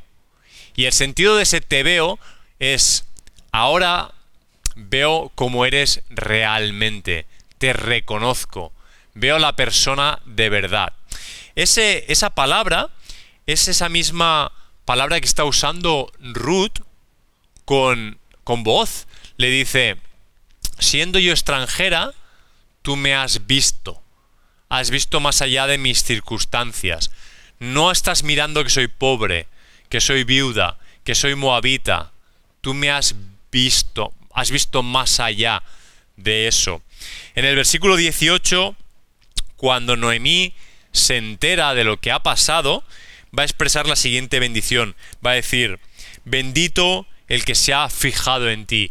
Y 0.76 0.84
el 0.84 0.92
sentido 0.92 1.36
de 1.36 1.44
ese 1.44 1.62
te 1.62 1.82
veo 1.82 2.18
es, 2.58 3.06
ahora 3.50 4.12
veo 4.76 5.32
cómo 5.34 5.64
eres 5.64 6.02
realmente, 6.10 7.24
te 7.56 7.72
reconozco, 7.72 8.73
veo 9.14 9.38
la 9.38 9.56
persona 9.56 10.20
de 10.24 10.48
verdad. 10.50 10.92
Ese, 11.54 12.04
esa 12.08 12.30
palabra 12.30 12.90
es 13.46 13.68
esa 13.68 13.88
misma 13.88 14.52
palabra 14.84 15.20
que 15.20 15.26
está 15.26 15.44
usando 15.44 16.12
Ruth 16.20 16.80
con, 17.64 18.18
con 18.42 18.64
voz. 18.64 19.06
Le 19.36 19.48
dice, 19.48 19.96
siendo 20.78 21.18
yo 21.18 21.32
extranjera, 21.32 22.12
tú 22.82 22.96
me 22.96 23.14
has 23.14 23.46
visto. 23.46 24.02
Has 24.68 24.90
visto 24.90 25.20
más 25.20 25.42
allá 25.42 25.66
de 25.66 25.78
mis 25.78 26.02
circunstancias. 26.02 27.10
No 27.58 27.90
estás 27.90 28.24
mirando 28.24 28.64
que 28.64 28.70
soy 28.70 28.88
pobre, 28.88 29.46
que 29.88 30.00
soy 30.00 30.24
viuda, 30.24 30.78
que 31.04 31.14
soy 31.14 31.34
moabita. 31.34 32.12
Tú 32.60 32.74
me 32.74 32.90
has 32.90 33.14
visto, 33.52 34.12
has 34.32 34.50
visto 34.50 34.82
más 34.82 35.20
allá 35.20 35.62
de 36.16 36.48
eso. 36.48 36.82
En 37.34 37.44
el 37.44 37.54
versículo 37.54 37.96
18 37.96 38.76
cuando 39.64 39.96
Noemí 39.96 40.52
se 40.92 41.16
entera 41.16 41.72
de 41.72 41.84
lo 41.84 41.98
que 41.98 42.12
ha 42.12 42.22
pasado, 42.22 42.84
va 43.34 43.44
a 43.44 43.46
expresar 43.46 43.88
la 43.88 43.96
siguiente 43.96 44.38
bendición. 44.38 44.94
Va 45.24 45.30
a 45.30 45.36
decir, 45.36 45.80
bendito 46.26 47.06
el 47.28 47.46
que 47.46 47.54
se 47.54 47.72
ha 47.72 47.88
fijado 47.88 48.50
en 48.50 48.66
ti. 48.66 48.90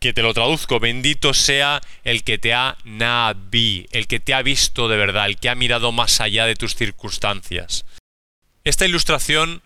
Que 0.00 0.12
te 0.12 0.22
lo 0.22 0.34
traduzco, 0.34 0.80
bendito 0.80 1.32
sea 1.32 1.80
el 2.02 2.24
que 2.24 2.38
te 2.38 2.52
ha 2.54 2.76
nabi, 2.82 3.86
el 3.92 4.08
que 4.08 4.18
te 4.18 4.34
ha 4.34 4.42
visto 4.42 4.88
de 4.88 4.96
verdad, 4.96 5.26
el 5.26 5.36
que 5.36 5.48
ha 5.48 5.54
mirado 5.54 5.92
más 5.92 6.20
allá 6.20 6.44
de 6.44 6.56
tus 6.56 6.74
circunstancias. 6.74 7.84
Esta 8.64 8.84
ilustración 8.84 9.62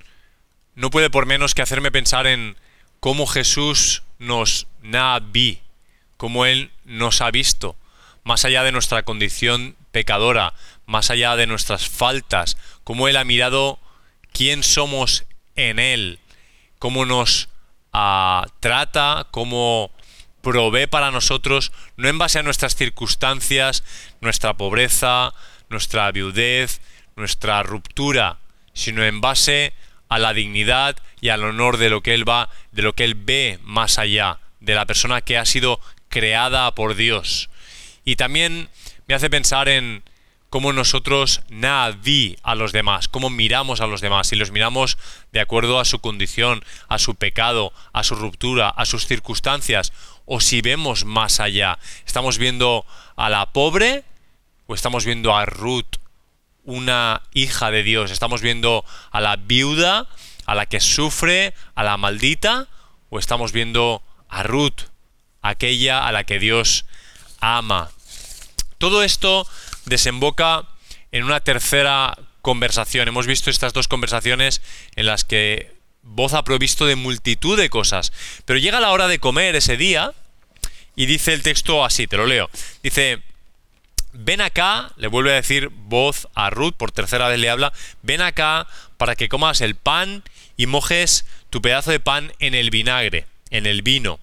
no 0.75 0.91
puede 0.91 1.09
por 1.09 1.25
menos 1.25 1.55
que 1.55 1.63
hacerme 1.63 1.91
pensar 1.91 2.27
en 2.27 2.59
cómo 3.01 3.27
Jesús 3.27 4.03
nos 4.19 4.67
nabi, 4.83 5.61
cómo 6.19 6.45
Él 6.45 6.71
nos 6.85 7.23
ha 7.23 7.31
visto, 7.31 7.77
más 8.25 8.45
allá 8.45 8.63
de 8.65 8.73
nuestra 8.73 9.05
condición 9.05 9.77
pecadora, 9.97 10.53
más 10.85 11.11
allá 11.11 11.37
de 11.37 11.47
nuestras 11.47 11.89
faltas, 11.89 12.59
cómo 12.85 13.09
Él 13.09 13.17
ha 13.17 13.25
mirado 13.25 13.79
quién 14.31 14.63
somos 14.63 15.25
en 15.55 15.79
Él, 15.79 16.19
cómo 16.79 17.07
nos 17.07 17.49
ah, 17.95 18.47
trata, 18.61 19.27
cómo 19.31 19.91
provee 20.43 20.87
para 20.87 21.11
nosotros, 21.11 21.73
no 21.97 22.09
en 22.11 22.19
base 22.19 22.39
a 22.39 22.43
nuestras 22.43 22.77
circunstancias, 22.77 23.85
nuestra 24.21 24.53
pobreza, 24.53 25.33
nuestra 25.71 26.13
viudez, 26.13 26.83
nuestra 27.17 27.63
ruptura, 27.63 28.37
sino 28.75 29.03
en 29.03 29.23
base 29.23 29.73
a 30.11 30.19
la 30.19 30.35
dignidad 30.35 30.99
y 31.23 31.31
al 31.31 31.43
honor 31.43 31.79
de 31.79 31.89
lo 31.89 32.03
que 32.03 32.13
él 32.13 32.29
va, 32.29 32.51
de 32.71 32.83
lo 32.83 32.93
que 32.93 33.05
él 33.05 33.15
ve 33.15 33.59
más 33.63 33.99
allá, 33.99 34.41
de 34.61 34.75
la 34.75 34.85
persona 34.85 35.23
que 35.23 35.39
ha 35.39 35.47
sido 35.47 35.81
creada 36.11 36.71
por 36.75 36.97
Dios. 36.97 37.49
Y 38.05 38.17
también 38.17 38.69
me 39.07 39.15
hace 39.15 39.31
pensar 39.31 39.69
en 39.69 40.03
cómo 40.51 40.73
nosotros 40.73 41.43
naví 41.49 42.39
a 42.43 42.55
los 42.55 42.73
demás, 42.73 43.09
cómo 43.09 43.31
miramos 43.31 43.81
a 43.81 43.87
los 43.87 44.01
demás, 44.01 44.29
si 44.29 44.37
los 44.37 44.51
miramos 44.51 44.97
de 45.33 45.41
acuerdo 45.41 45.81
a 45.81 45.85
su 45.85 46.01
condición, 46.01 46.65
a 46.89 46.99
su 46.99 47.15
pecado, 47.15 47.73
a 47.93 48.03
su 48.03 48.15
ruptura, 48.15 48.69
a 48.69 48.85
sus 48.85 49.07
circunstancias, 49.07 49.93
o 50.25 50.41
si 50.41 50.61
vemos 50.61 51.05
más 51.05 51.41
allá. 51.41 51.79
¿Estamos 52.07 52.39
viendo 52.39 52.85
a 53.17 53.29
la 53.29 53.47
pobre 53.53 54.05
o 54.67 54.75
estamos 54.75 55.05
viendo 55.05 55.37
a 55.37 55.47
Ruth, 55.47 55.99
una 56.65 57.23
hija 57.33 57.71
de 57.71 57.83
Dios? 57.83 58.11
¿Estamos 58.11 58.41
viendo 58.41 58.85
a 59.11 59.21
la 59.21 59.37
viuda, 59.37 60.09
a 60.47 60.55
la 60.55 60.67
que 60.67 60.81
sufre, 60.81 61.55
a 61.75 61.85
la 61.85 61.97
maldita? 61.97 62.67
¿O 63.11 63.19
estamos 63.19 63.53
viendo 63.53 64.03
a 64.29 64.43
Ruth, 64.43 64.89
aquella 65.43 66.07
a 66.07 66.13
la 66.13 66.25
que 66.25 66.41
Dios 66.41 66.87
ama? 67.41 67.91
Todo 68.79 69.03
esto 69.03 69.47
desemboca 69.85 70.65
en 71.13 71.25
una 71.25 71.41
tercera 71.41 72.17
conversación. 72.43 73.09
Hemos 73.09 73.27
visto 73.27 73.51
estas 73.51 73.73
dos 73.73 73.89
conversaciones 73.89 74.61
en 74.97 75.07
las 75.07 75.25
que 75.25 75.77
Voz 76.09 76.35
ha 76.35 76.45
provisto 76.45 76.87
de 76.87 76.95
multitud 76.95 77.59
de 77.59 77.69
cosas. 77.69 78.13
Pero 78.45 78.61
llega 78.61 78.81
la 78.81 78.93
hora 78.93 79.09
de 79.09 79.19
comer 79.19 79.57
ese 79.57 79.77
día 79.77 80.13
y 80.95 81.07
dice 81.07 81.33
el 81.33 81.43
texto 81.43 81.85
así, 81.85 82.07
te 82.07 82.17
lo 82.17 82.27
leo. 82.27 82.49
Dice, 82.83 83.23
ven 84.13 84.41
acá, 84.41 84.93
le 84.97 85.09
vuelve 85.09 85.33
a 85.33 85.35
decir 85.35 85.69
voz 85.69 86.29
a 86.35 86.49
Ruth, 86.51 86.75
por 86.75 86.93
tercera 86.93 87.29
vez 87.29 87.41
le 87.41 87.51
habla, 87.51 87.73
ven 88.03 88.23
acá 88.23 88.69
para 88.97 89.17
que 89.17 89.29
comas 89.29 89.61
el 89.61 89.75
pan 89.75 90.23
y 90.57 90.67
mojes 90.67 91.27
tu 91.51 91.61
pedazo 91.61 91.91
de 91.91 92.01
pan 92.01 92.33
en 92.39 92.55
el 92.55 92.71
vinagre, 92.71 93.27
en 93.51 93.67
el 93.67 93.83
vino. 93.83 94.21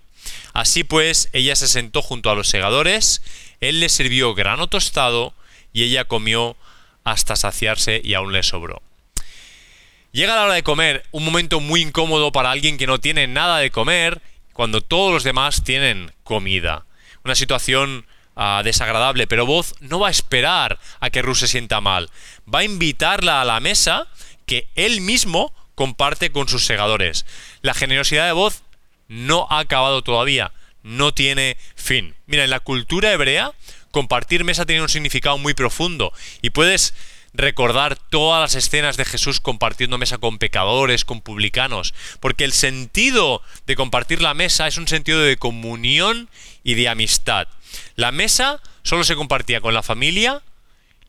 Así 0.54 0.86
pues, 0.86 1.30
ella 1.34 1.56
se 1.58 1.68
sentó 1.68 2.02
junto 2.02 2.30
a 2.30 2.36
los 2.36 2.48
segadores, 2.48 3.22
él 3.70 3.80
le 3.80 3.90
sirvió 3.90 4.34
grano 4.34 4.68
tostado 4.68 5.34
y 5.72 5.84
ella 5.84 6.06
comió 6.06 6.56
hasta 7.04 7.36
saciarse 7.36 8.02
y 8.04 8.14
aún 8.14 8.32
le 8.32 8.44
sobró. 8.44 8.82
Llega 10.12 10.36
la 10.36 10.44
hora 10.44 10.54
de 10.54 10.64
comer, 10.64 11.06
un 11.12 11.26
momento 11.26 11.60
muy 11.60 11.82
incómodo 11.82 12.32
para 12.32 12.52
alguien 12.52 12.78
que 12.78 12.88
no 12.88 13.00
tiene 13.00 13.26
nada 13.28 13.58
de 13.58 13.72
comer, 13.72 14.22
cuando 14.54 14.82
todos 14.82 15.12
los 15.12 15.24
demás 15.24 15.64
tienen 15.64 16.12
comida. 16.24 16.86
Una 17.24 17.36
situación 17.36 18.06
ah, 18.36 18.62
desagradable, 18.64 19.26
pero 19.26 19.48
Voz 19.48 19.74
no 19.80 20.00
va 20.00 20.10
a 20.10 20.12
esperar 20.12 20.80
a 21.00 21.10
que 21.10 21.22
Ruth 21.22 21.38
se 21.38 21.48
sienta 21.48 21.82
mal. 21.82 22.10
Va 22.54 22.60
a 22.60 22.64
invitarla 22.64 23.42
a 23.42 23.46
la 23.46 23.60
mesa 23.60 24.08
que 24.46 24.68
él 24.76 25.02
mismo 25.02 25.54
comparte 25.74 26.32
con 26.32 26.48
sus 26.48 26.66
segadores. 26.66 27.26
La 27.62 27.74
generosidad 27.74 28.28
de 28.28 28.34
Voz 28.34 28.62
no 29.08 29.48
ha 29.50 29.60
acabado 29.60 30.04
todavía, 30.04 30.52
no 30.84 31.14
tiene 31.14 31.58
fin. 31.76 32.16
Mira, 32.28 32.44
en 32.44 32.50
la 32.50 32.60
cultura 32.60 33.12
hebrea, 33.12 33.54
compartir 33.92 34.44
mesa 34.44 34.66
tiene 34.66 34.82
un 34.82 34.90
significado 34.90 35.38
muy 35.38 35.54
profundo 35.54 36.14
y 36.42 36.52
puedes 36.52 36.94
recordar 37.34 37.96
todas 37.96 38.42
las 38.42 38.56
escenas 38.56 38.96
de 38.96 39.06
Jesús 39.06 39.40
compartiendo 39.40 39.98
mesa 39.98 40.20
con 40.20 40.38
pecadores, 40.38 41.04
con 41.04 41.22
publicanos, 41.22 41.94
porque 42.20 42.44
el 42.44 42.54
sentido 42.54 43.42
de 43.66 43.76
compartir 43.76 44.22
la 44.22 44.34
mesa 44.34 44.68
es 44.68 44.78
un 44.78 44.88
sentido 44.88 45.20
de 45.20 45.38
comunión 45.38 46.30
y 46.64 46.76
de 46.76 46.90
amistad. 46.90 47.48
La 47.96 48.12
mesa 48.12 48.62
solo 48.84 49.04
se 49.04 49.16
compartía 49.16 49.62
con 49.62 49.74
la 49.74 49.82
familia 49.82 50.44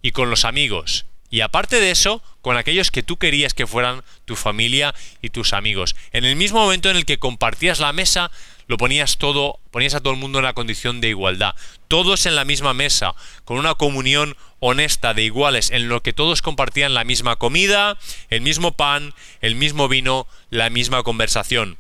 y 0.00 0.12
con 0.12 0.30
los 0.30 0.44
amigos, 0.44 1.04
y 1.30 1.40
aparte 1.40 1.80
de 1.80 1.90
eso, 1.90 2.22
con 2.44 2.58
aquellos 2.58 2.90
que 2.90 3.02
tú 3.02 3.16
querías 3.16 3.54
que 3.54 3.66
fueran 3.66 4.04
tu 4.26 4.36
familia 4.36 4.94
y 5.22 5.30
tus 5.30 5.54
amigos. 5.54 5.96
En 6.12 6.26
el 6.26 6.36
mismo 6.36 6.60
momento 6.60 6.90
en 6.90 6.96
el 6.98 7.06
que 7.06 7.18
compartías 7.18 7.80
la 7.80 7.94
mesa, 7.94 8.30
lo 8.66 8.76
ponías 8.76 9.16
todo, 9.16 9.60
ponías 9.70 9.94
a 9.94 10.00
todo 10.00 10.12
el 10.12 10.18
mundo 10.18 10.40
en 10.40 10.44
la 10.44 10.52
condición 10.52 11.00
de 11.00 11.08
igualdad. 11.08 11.54
Todos 11.88 12.26
en 12.26 12.34
la 12.34 12.44
misma 12.44 12.74
mesa, 12.74 13.14
con 13.46 13.56
una 13.56 13.76
comunión 13.76 14.36
honesta 14.60 15.14
de 15.14 15.22
iguales, 15.22 15.70
en 15.70 15.88
lo 15.88 16.02
que 16.02 16.12
todos 16.12 16.42
compartían 16.42 16.92
la 16.92 17.04
misma 17.04 17.36
comida, 17.36 17.96
el 18.28 18.42
mismo 18.42 18.72
pan, 18.72 19.14
el 19.40 19.54
mismo 19.54 19.88
vino, 19.88 20.26
la 20.50 20.68
misma 20.68 21.02
conversación. 21.02 21.78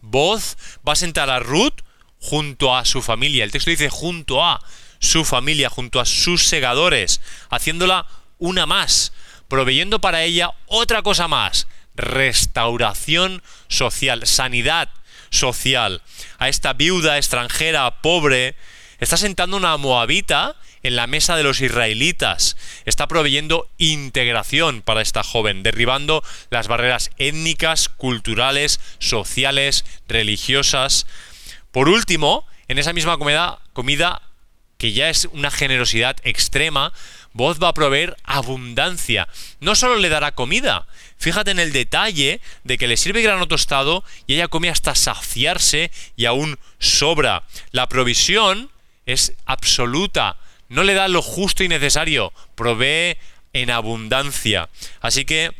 Voz 0.00 0.56
va 0.88 0.94
a 0.94 0.96
sentar 0.96 1.28
a 1.28 1.40
Ruth 1.40 1.82
junto 2.20 2.74
a 2.74 2.86
su 2.86 3.02
familia. 3.02 3.44
El 3.44 3.52
texto 3.52 3.68
dice 3.68 3.90
junto 3.90 4.42
a 4.42 4.64
su 4.98 5.26
familia, 5.26 5.68
junto 5.68 6.00
a 6.00 6.06
sus 6.06 6.44
segadores, 6.44 7.20
haciéndola 7.50 8.06
una 8.38 8.64
más, 8.64 9.12
proveyendo 9.50 10.00
para 10.00 10.22
ella 10.22 10.52
otra 10.66 11.02
cosa 11.02 11.28
más, 11.28 11.66
restauración 11.94 13.42
social, 13.68 14.26
sanidad 14.26 14.88
social. 15.28 16.00
A 16.38 16.48
esta 16.48 16.72
viuda 16.72 17.18
extranjera, 17.18 18.00
pobre, 18.00 18.54
está 19.00 19.18
sentando 19.18 19.58
una 19.58 19.76
moabita 19.76 20.56
en 20.82 20.96
la 20.96 21.06
mesa 21.06 21.36
de 21.36 21.42
los 21.42 21.60
israelitas. 21.60 22.56
Está 22.86 23.08
proveyendo 23.08 23.68
integración 23.76 24.82
para 24.82 25.02
esta 25.02 25.22
joven, 25.22 25.62
derribando 25.62 26.22
las 26.50 26.68
barreras 26.68 27.10
étnicas, 27.18 27.88
culturales, 27.88 28.80
sociales, 28.98 29.84
religiosas. 30.08 31.06
Por 31.72 31.88
último, 31.88 32.46
en 32.68 32.78
esa 32.78 32.92
misma 32.92 33.18
comida, 33.18 33.58
comida 33.72 34.22
que 34.78 34.92
ya 34.92 35.10
es 35.10 35.28
una 35.32 35.50
generosidad 35.50 36.16
extrema, 36.22 36.94
Voz 37.32 37.58
va 37.62 37.68
a 37.68 37.74
proveer 37.74 38.16
abundancia. 38.24 39.28
No 39.60 39.74
solo 39.74 39.96
le 39.96 40.08
dará 40.08 40.32
comida, 40.32 40.86
fíjate 41.16 41.52
en 41.52 41.58
el 41.58 41.72
detalle 41.72 42.40
de 42.64 42.78
que 42.78 42.88
le 42.88 42.96
sirve 42.96 43.22
grano 43.22 43.46
tostado 43.46 44.04
y 44.26 44.34
ella 44.34 44.48
come 44.48 44.68
hasta 44.68 44.94
saciarse 44.94 45.90
y 46.16 46.24
aún 46.24 46.58
sobra. 46.78 47.44
La 47.70 47.88
provisión 47.88 48.70
es 49.06 49.34
absoluta, 49.46 50.36
no 50.68 50.82
le 50.82 50.94
da 50.94 51.08
lo 51.08 51.22
justo 51.22 51.62
y 51.62 51.68
necesario, 51.68 52.32
provee 52.54 53.16
en 53.52 53.70
abundancia. 53.70 54.68
Así 55.00 55.24
que 55.24 55.52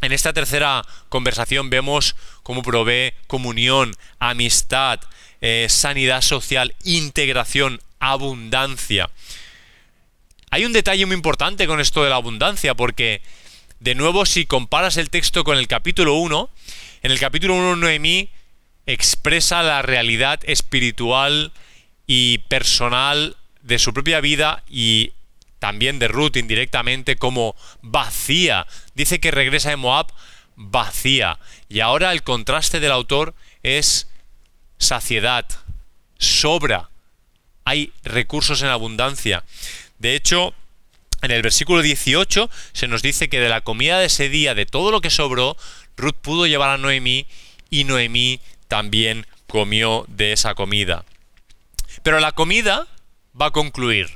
en 0.00 0.12
esta 0.12 0.32
tercera 0.32 0.84
conversación 1.08 1.70
vemos 1.70 2.16
cómo 2.42 2.62
provee 2.62 3.14
comunión, 3.26 3.94
amistad, 4.18 5.00
eh, 5.40 5.66
sanidad 5.68 6.22
social, 6.22 6.74
integración, 6.84 7.80
abundancia. 8.00 9.10
Hay 10.52 10.66
un 10.66 10.74
detalle 10.74 11.06
muy 11.06 11.16
importante 11.16 11.66
con 11.66 11.80
esto 11.80 12.04
de 12.04 12.10
la 12.10 12.16
abundancia, 12.16 12.74
porque 12.74 13.22
de 13.80 13.94
nuevo 13.94 14.26
si 14.26 14.44
comparas 14.44 14.98
el 14.98 15.08
texto 15.08 15.44
con 15.44 15.56
el 15.56 15.66
capítulo 15.66 16.16
1, 16.16 16.50
en 17.04 17.10
el 17.10 17.18
capítulo 17.18 17.54
1 17.54 17.76
Noemí 17.76 18.28
expresa 18.84 19.62
la 19.62 19.80
realidad 19.80 20.40
espiritual 20.42 21.52
y 22.06 22.36
personal 22.48 23.38
de 23.62 23.78
su 23.78 23.94
propia 23.94 24.20
vida 24.20 24.62
y 24.68 25.14
también 25.58 25.98
de 25.98 26.08
Ruth 26.08 26.36
indirectamente 26.36 27.16
como 27.16 27.56
vacía. 27.80 28.66
Dice 28.94 29.20
que 29.20 29.30
regresa 29.30 29.70
de 29.70 29.76
Moab 29.76 30.12
vacía. 30.56 31.38
Y 31.70 31.80
ahora 31.80 32.12
el 32.12 32.22
contraste 32.24 32.78
del 32.78 32.92
autor 32.92 33.34
es 33.62 34.06
saciedad, 34.76 35.46
sobra. 36.18 36.90
Hay 37.64 37.90
recursos 38.04 38.60
en 38.60 38.68
abundancia. 38.68 39.44
De 40.02 40.16
hecho, 40.16 40.52
en 41.22 41.30
el 41.30 41.42
versículo 41.42 41.80
18 41.80 42.50
se 42.72 42.88
nos 42.88 43.02
dice 43.02 43.28
que 43.28 43.38
de 43.38 43.48
la 43.48 43.60
comida 43.60 44.00
de 44.00 44.06
ese 44.06 44.28
día, 44.28 44.52
de 44.52 44.66
todo 44.66 44.90
lo 44.90 45.00
que 45.00 45.10
sobró, 45.10 45.56
Ruth 45.96 46.16
pudo 46.20 46.48
llevar 46.48 46.70
a 46.70 46.76
Noemí 46.76 47.28
y 47.70 47.84
Noemí 47.84 48.40
también 48.66 49.28
comió 49.46 50.04
de 50.08 50.32
esa 50.32 50.56
comida. 50.56 51.04
Pero 52.02 52.18
la 52.18 52.32
comida 52.32 52.88
va 53.40 53.46
a 53.46 53.50
concluir. 53.52 54.10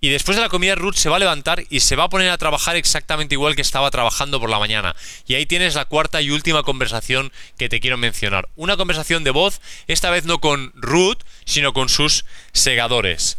Y 0.00 0.08
después 0.08 0.36
de 0.36 0.42
la 0.42 0.48
comida 0.48 0.74
Ruth 0.74 0.96
se 0.96 1.08
va 1.08 1.14
a 1.14 1.20
levantar 1.20 1.62
y 1.70 1.78
se 1.78 1.94
va 1.94 2.04
a 2.04 2.08
poner 2.08 2.30
a 2.30 2.38
trabajar 2.38 2.74
exactamente 2.74 3.36
igual 3.36 3.54
que 3.54 3.62
estaba 3.62 3.88
trabajando 3.92 4.40
por 4.40 4.50
la 4.50 4.58
mañana. 4.58 4.96
Y 5.28 5.36
ahí 5.36 5.46
tienes 5.46 5.76
la 5.76 5.84
cuarta 5.84 6.20
y 6.22 6.32
última 6.32 6.64
conversación 6.64 7.30
que 7.56 7.68
te 7.68 7.78
quiero 7.78 7.98
mencionar. 7.98 8.48
Una 8.56 8.76
conversación 8.76 9.22
de 9.22 9.30
voz, 9.30 9.60
esta 9.86 10.10
vez 10.10 10.24
no 10.24 10.40
con 10.40 10.72
Ruth, 10.74 11.18
sino 11.44 11.72
con 11.72 11.88
sus 11.88 12.24
segadores. 12.52 13.38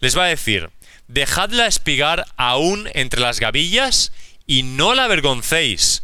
Les 0.00 0.16
va 0.18 0.24
a 0.24 0.28
decir, 0.28 0.70
dejadla 1.08 1.66
espigar 1.66 2.26
aún 2.36 2.88
entre 2.94 3.20
las 3.20 3.40
gavillas 3.40 4.12
y 4.46 4.62
no 4.62 4.94
la 4.94 5.04
avergoncéis. 5.04 6.02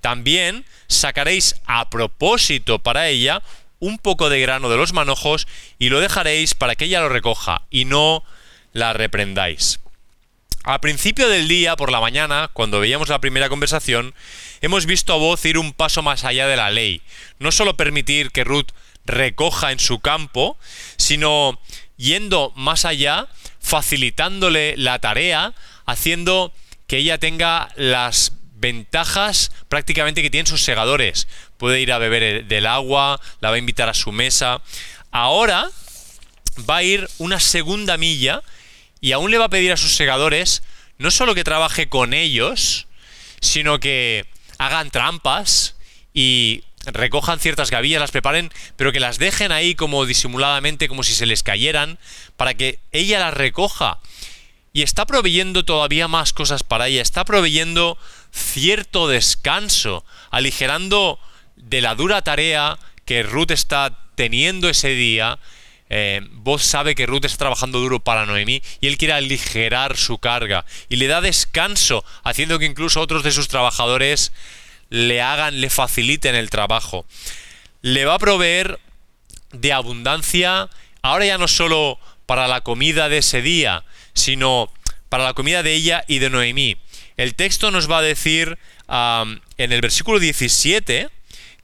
También 0.00 0.64
sacaréis 0.88 1.56
a 1.66 1.88
propósito 1.90 2.78
para 2.78 3.08
ella 3.08 3.42
un 3.78 3.98
poco 3.98 4.28
de 4.30 4.40
grano 4.40 4.68
de 4.68 4.76
los 4.76 4.92
manojos 4.92 5.46
y 5.78 5.88
lo 5.88 6.00
dejaréis 6.00 6.54
para 6.54 6.74
que 6.74 6.84
ella 6.84 7.00
lo 7.00 7.08
recoja 7.08 7.62
y 7.70 7.84
no 7.84 8.24
la 8.72 8.92
reprendáis. 8.92 9.80
Al 10.64 10.78
principio 10.78 11.28
del 11.28 11.48
día, 11.48 11.74
por 11.74 11.90
la 11.90 12.00
mañana, 12.00 12.48
cuando 12.52 12.78
veíamos 12.78 13.08
la 13.08 13.20
primera 13.20 13.48
conversación, 13.48 14.14
hemos 14.60 14.86
visto 14.86 15.12
a 15.12 15.16
Voz 15.16 15.44
ir 15.44 15.58
un 15.58 15.72
paso 15.72 16.02
más 16.02 16.22
allá 16.24 16.46
de 16.46 16.56
la 16.56 16.70
ley. 16.70 17.02
No 17.40 17.50
solo 17.50 17.76
permitir 17.76 18.30
que 18.30 18.44
Ruth 18.44 18.68
recoja 19.04 19.72
en 19.72 19.80
su 19.80 19.98
campo, 19.98 20.56
sino 20.96 21.58
yendo 21.96 22.52
más 22.54 22.84
allá, 22.84 23.26
facilitándole 23.62 24.74
la 24.76 24.98
tarea, 24.98 25.54
haciendo 25.86 26.52
que 26.86 26.98
ella 26.98 27.18
tenga 27.18 27.70
las 27.76 28.32
ventajas 28.54 29.50
prácticamente 29.68 30.22
que 30.22 30.30
tienen 30.30 30.46
sus 30.46 30.62
segadores. 30.62 31.26
Puede 31.56 31.80
ir 31.80 31.92
a 31.92 31.98
beber 31.98 32.46
del 32.46 32.66
agua, 32.66 33.20
la 33.40 33.50
va 33.50 33.56
a 33.56 33.58
invitar 33.58 33.88
a 33.88 33.94
su 33.94 34.12
mesa. 34.12 34.60
Ahora 35.10 35.68
va 36.68 36.76
a 36.76 36.82
ir 36.82 37.08
una 37.18 37.40
segunda 37.40 37.96
milla 37.96 38.42
y 39.00 39.12
aún 39.12 39.30
le 39.30 39.38
va 39.38 39.46
a 39.46 39.50
pedir 39.50 39.72
a 39.72 39.76
sus 39.76 39.94
segadores 39.94 40.62
no 40.98 41.10
solo 41.10 41.34
que 41.34 41.44
trabaje 41.44 41.88
con 41.88 42.14
ellos, 42.14 42.86
sino 43.40 43.80
que 43.80 44.26
hagan 44.58 44.90
trampas 44.90 45.74
y 46.14 46.62
recojan 46.86 47.38
ciertas 47.38 47.70
gavillas, 47.70 48.00
las 48.00 48.10
preparen, 48.10 48.50
pero 48.76 48.92
que 48.92 49.00
las 49.00 49.18
dejen 49.18 49.52
ahí 49.52 49.74
como 49.74 50.04
disimuladamente, 50.06 50.88
como 50.88 51.02
si 51.02 51.14
se 51.14 51.26
les 51.26 51.42
cayeran, 51.42 51.98
para 52.36 52.54
que 52.54 52.80
ella 52.90 53.20
las 53.20 53.34
recoja. 53.34 53.98
Y 54.72 54.82
está 54.82 55.06
proveyendo 55.06 55.64
todavía 55.64 56.08
más 56.08 56.32
cosas 56.32 56.62
para 56.62 56.88
ella, 56.88 57.02
está 57.02 57.24
proveyendo 57.24 57.98
cierto 58.32 59.06
descanso, 59.06 60.04
aligerando 60.30 61.20
de 61.56 61.82
la 61.82 61.94
dura 61.94 62.22
tarea 62.22 62.78
que 63.04 63.22
Ruth 63.22 63.50
está 63.50 63.98
teniendo 64.14 64.68
ese 64.68 64.88
día. 64.88 65.38
Eh, 65.90 66.22
vos 66.30 66.62
sabe 66.62 66.94
que 66.94 67.04
Ruth 67.04 67.26
está 67.26 67.38
trabajando 67.38 67.78
duro 67.78 68.00
para 68.00 68.24
Noemí 68.24 68.62
y 68.80 68.86
él 68.86 68.96
quiere 68.96 69.12
aligerar 69.12 69.98
su 69.98 70.16
carga 70.16 70.64
y 70.88 70.96
le 70.96 71.06
da 71.06 71.20
descanso, 71.20 72.02
haciendo 72.24 72.58
que 72.58 72.64
incluso 72.64 73.00
otros 73.00 73.22
de 73.22 73.30
sus 73.30 73.48
trabajadores 73.48 74.32
le 74.92 75.22
hagan, 75.22 75.62
le 75.62 75.70
faciliten 75.70 76.34
el 76.34 76.50
trabajo. 76.50 77.06
Le 77.80 78.04
va 78.04 78.14
a 78.14 78.18
proveer 78.18 78.78
de 79.52 79.72
abundancia, 79.72 80.68
ahora 81.00 81.24
ya 81.24 81.38
no 81.38 81.48
solo 81.48 81.98
para 82.26 82.46
la 82.46 82.60
comida 82.60 83.08
de 83.08 83.18
ese 83.18 83.40
día, 83.40 83.84
sino 84.12 84.70
para 85.08 85.24
la 85.24 85.32
comida 85.32 85.62
de 85.62 85.72
ella 85.72 86.04
y 86.08 86.18
de 86.18 86.28
Noemí. 86.28 86.76
El 87.16 87.34
texto 87.34 87.70
nos 87.70 87.90
va 87.90 87.98
a 87.98 88.02
decir 88.02 88.58
en 88.88 89.72
el 89.72 89.80
versículo 89.80 90.18
17 90.18 91.08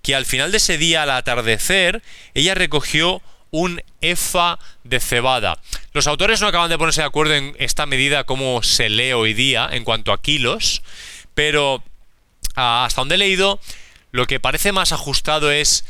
que 0.00 0.14
al 0.14 0.24
final 0.24 0.50
de 0.50 0.56
ese 0.56 0.78
día, 0.78 1.02
al 1.02 1.10
atardecer, 1.10 2.02
ella 2.32 2.54
recogió 2.54 3.20
un 3.50 3.82
efa 4.00 4.58
de 4.84 5.00
cebada. 5.00 5.60
Los 5.92 6.06
autores 6.06 6.40
no 6.40 6.46
acaban 6.46 6.70
de 6.70 6.78
ponerse 6.78 7.02
de 7.02 7.06
acuerdo 7.06 7.34
en 7.34 7.54
esta 7.58 7.84
medida 7.84 8.24
como 8.24 8.62
se 8.62 8.88
lee 8.88 9.12
hoy 9.12 9.34
día 9.34 9.68
en 9.70 9.84
cuanto 9.84 10.12
a 10.12 10.22
kilos, 10.22 10.82
pero 11.34 11.82
hasta 12.58 13.00
donde 13.00 13.14
he 13.14 13.18
leído, 13.18 13.60
lo 14.10 14.26
que 14.26 14.40
parece 14.40 14.72
más 14.72 14.92
ajustado 14.92 15.50
es 15.50 15.84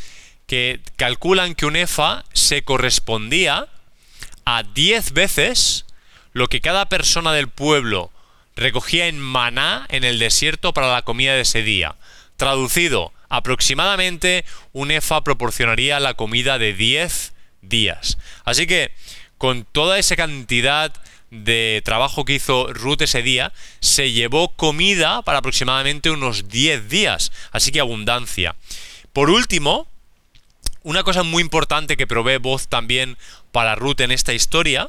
que 0.46 0.80
calculan 0.96 1.54
que 1.54 1.66
un 1.66 1.76
EFA 1.76 2.24
se 2.32 2.62
correspondía 2.62 3.68
a 4.44 4.62
10 4.62 5.12
veces 5.12 5.84
lo 6.32 6.48
que 6.48 6.60
cada 6.60 6.88
persona 6.88 7.32
del 7.32 7.48
pueblo 7.48 8.10
recogía 8.56 9.06
en 9.06 9.18
maná 9.18 9.86
en 9.88 10.04
el 10.04 10.18
desierto 10.18 10.72
para 10.72 10.92
la 10.92 11.02
comida 11.02 11.34
de 11.34 11.42
ese 11.42 11.62
día. 11.62 11.96
Traducido, 12.36 13.12
aproximadamente 13.28 14.44
un 14.72 14.90
EFA 14.90 15.22
proporcionaría 15.22 16.00
la 16.00 16.14
comida 16.14 16.58
de 16.58 16.74
10 16.74 17.34
días. 17.62 18.18
Así 18.44 18.66
que, 18.66 18.92
con 19.36 19.64
toda 19.64 19.98
esa 19.98 20.16
cantidad 20.16 20.92
de 21.30 21.82
trabajo 21.84 22.24
que 22.24 22.34
hizo 22.34 22.72
Ruth 22.72 23.02
ese 23.02 23.22
día, 23.22 23.52
se 23.80 24.12
llevó 24.12 24.50
comida 24.50 25.22
para 25.22 25.38
aproximadamente 25.38 26.10
unos 26.10 26.48
10 26.48 26.88
días, 26.88 27.32
así 27.52 27.70
que 27.70 27.80
abundancia. 27.80 28.56
Por 29.12 29.30
último, 29.30 29.86
una 30.82 31.02
cosa 31.02 31.22
muy 31.22 31.42
importante 31.42 31.96
que 31.96 32.06
provee 32.06 32.38
voz 32.38 32.68
también 32.68 33.18
para 33.52 33.74
Ruth 33.74 34.00
en 34.00 34.10
esta 34.10 34.32
historia, 34.32 34.88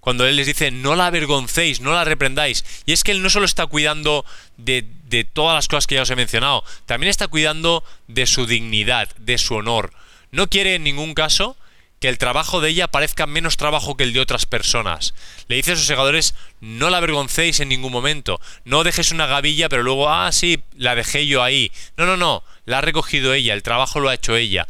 cuando 0.00 0.26
él 0.26 0.36
les 0.36 0.46
dice 0.46 0.70
no 0.70 0.94
la 0.94 1.06
avergoncéis, 1.06 1.80
no 1.80 1.92
la 1.92 2.04
reprendáis, 2.04 2.64
y 2.86 2.92
es 2.92 3.02
que 3.02 3.12
él 3.12 3.22
no 3.22 3.30
solo 3.30 3.46
está 3.46 3.66
cuidando 3.66 4.24
de, 4.56 4.86
de 5.08 5.24
todas 5.24 5.54
las 5.54 5.68
cosas 5.68 5.86
que 5.86 5.94
ya 5.96 6.02
os 6.02 6.10
he 6.10 6.16
mencionado, 6.16 6.64
también 6.86 7.10
está 7.10 7.28
cuidando 7.28 7.84
de 8.08 8.26
su 8.26 8.46
dignidad, 8.46 9.08
de 9.16 9.38
su 9.38 9.54
honor. 9.54 9.92
No 10.30 10.48
quiere 10.48 10.74
en 10.74 10.84
ningún 10.84 11.14
caso 11.14 11.56
que 12.00 12.08
el 12.08 12.18
trabajo 12.18 12.60
de 12.60 12.70
ella 12.70 12.88
parezca 12.88 13.26
menos 13.26 13.56
trabajo 13.56 13.96
que 13.96 14.04
el 14.04 14.12
de 14.12 14.20
otras 14.20 14.46
personas. 14.46 15.14
Le 15.48 15.56
dice 15.56 15.72
a 15.72 15.76
sus 15.76 15.86
segadores, 15.86 16.34
no 16.60 16.90
la 16.90 16.98
avergoncéis 16.98 17.60
en 17.60 17.68
ningún 17.68 17.92
momento, 17.92 18.40
no 18.64 18.84
dejes 18.84 19.10
una 19.10 19.26
gavilla, 19.26 19.68
pero 19.68 19.82
luego, 19.82 20.08
ah, 20.08 20.30
sí, 20.32 20.60
la 20.76 20.94
dejé 20.94 21.26
yo 21.26 21.42
ahí. 21.42 21.72
No, 21.96 22.06
no, 22.06 22.16
no, 22.16 22.44
la 22.66 22.78
ha 22.78 22.82
recogido 22.82 23.34
ella, 23.34 23.54
el 23.54 23.62
trabajo 23.62 24.00
lo 24.00 24.08
ha 24.08 24.14
hecho 24.14 24.36
ella. 24.36 24.68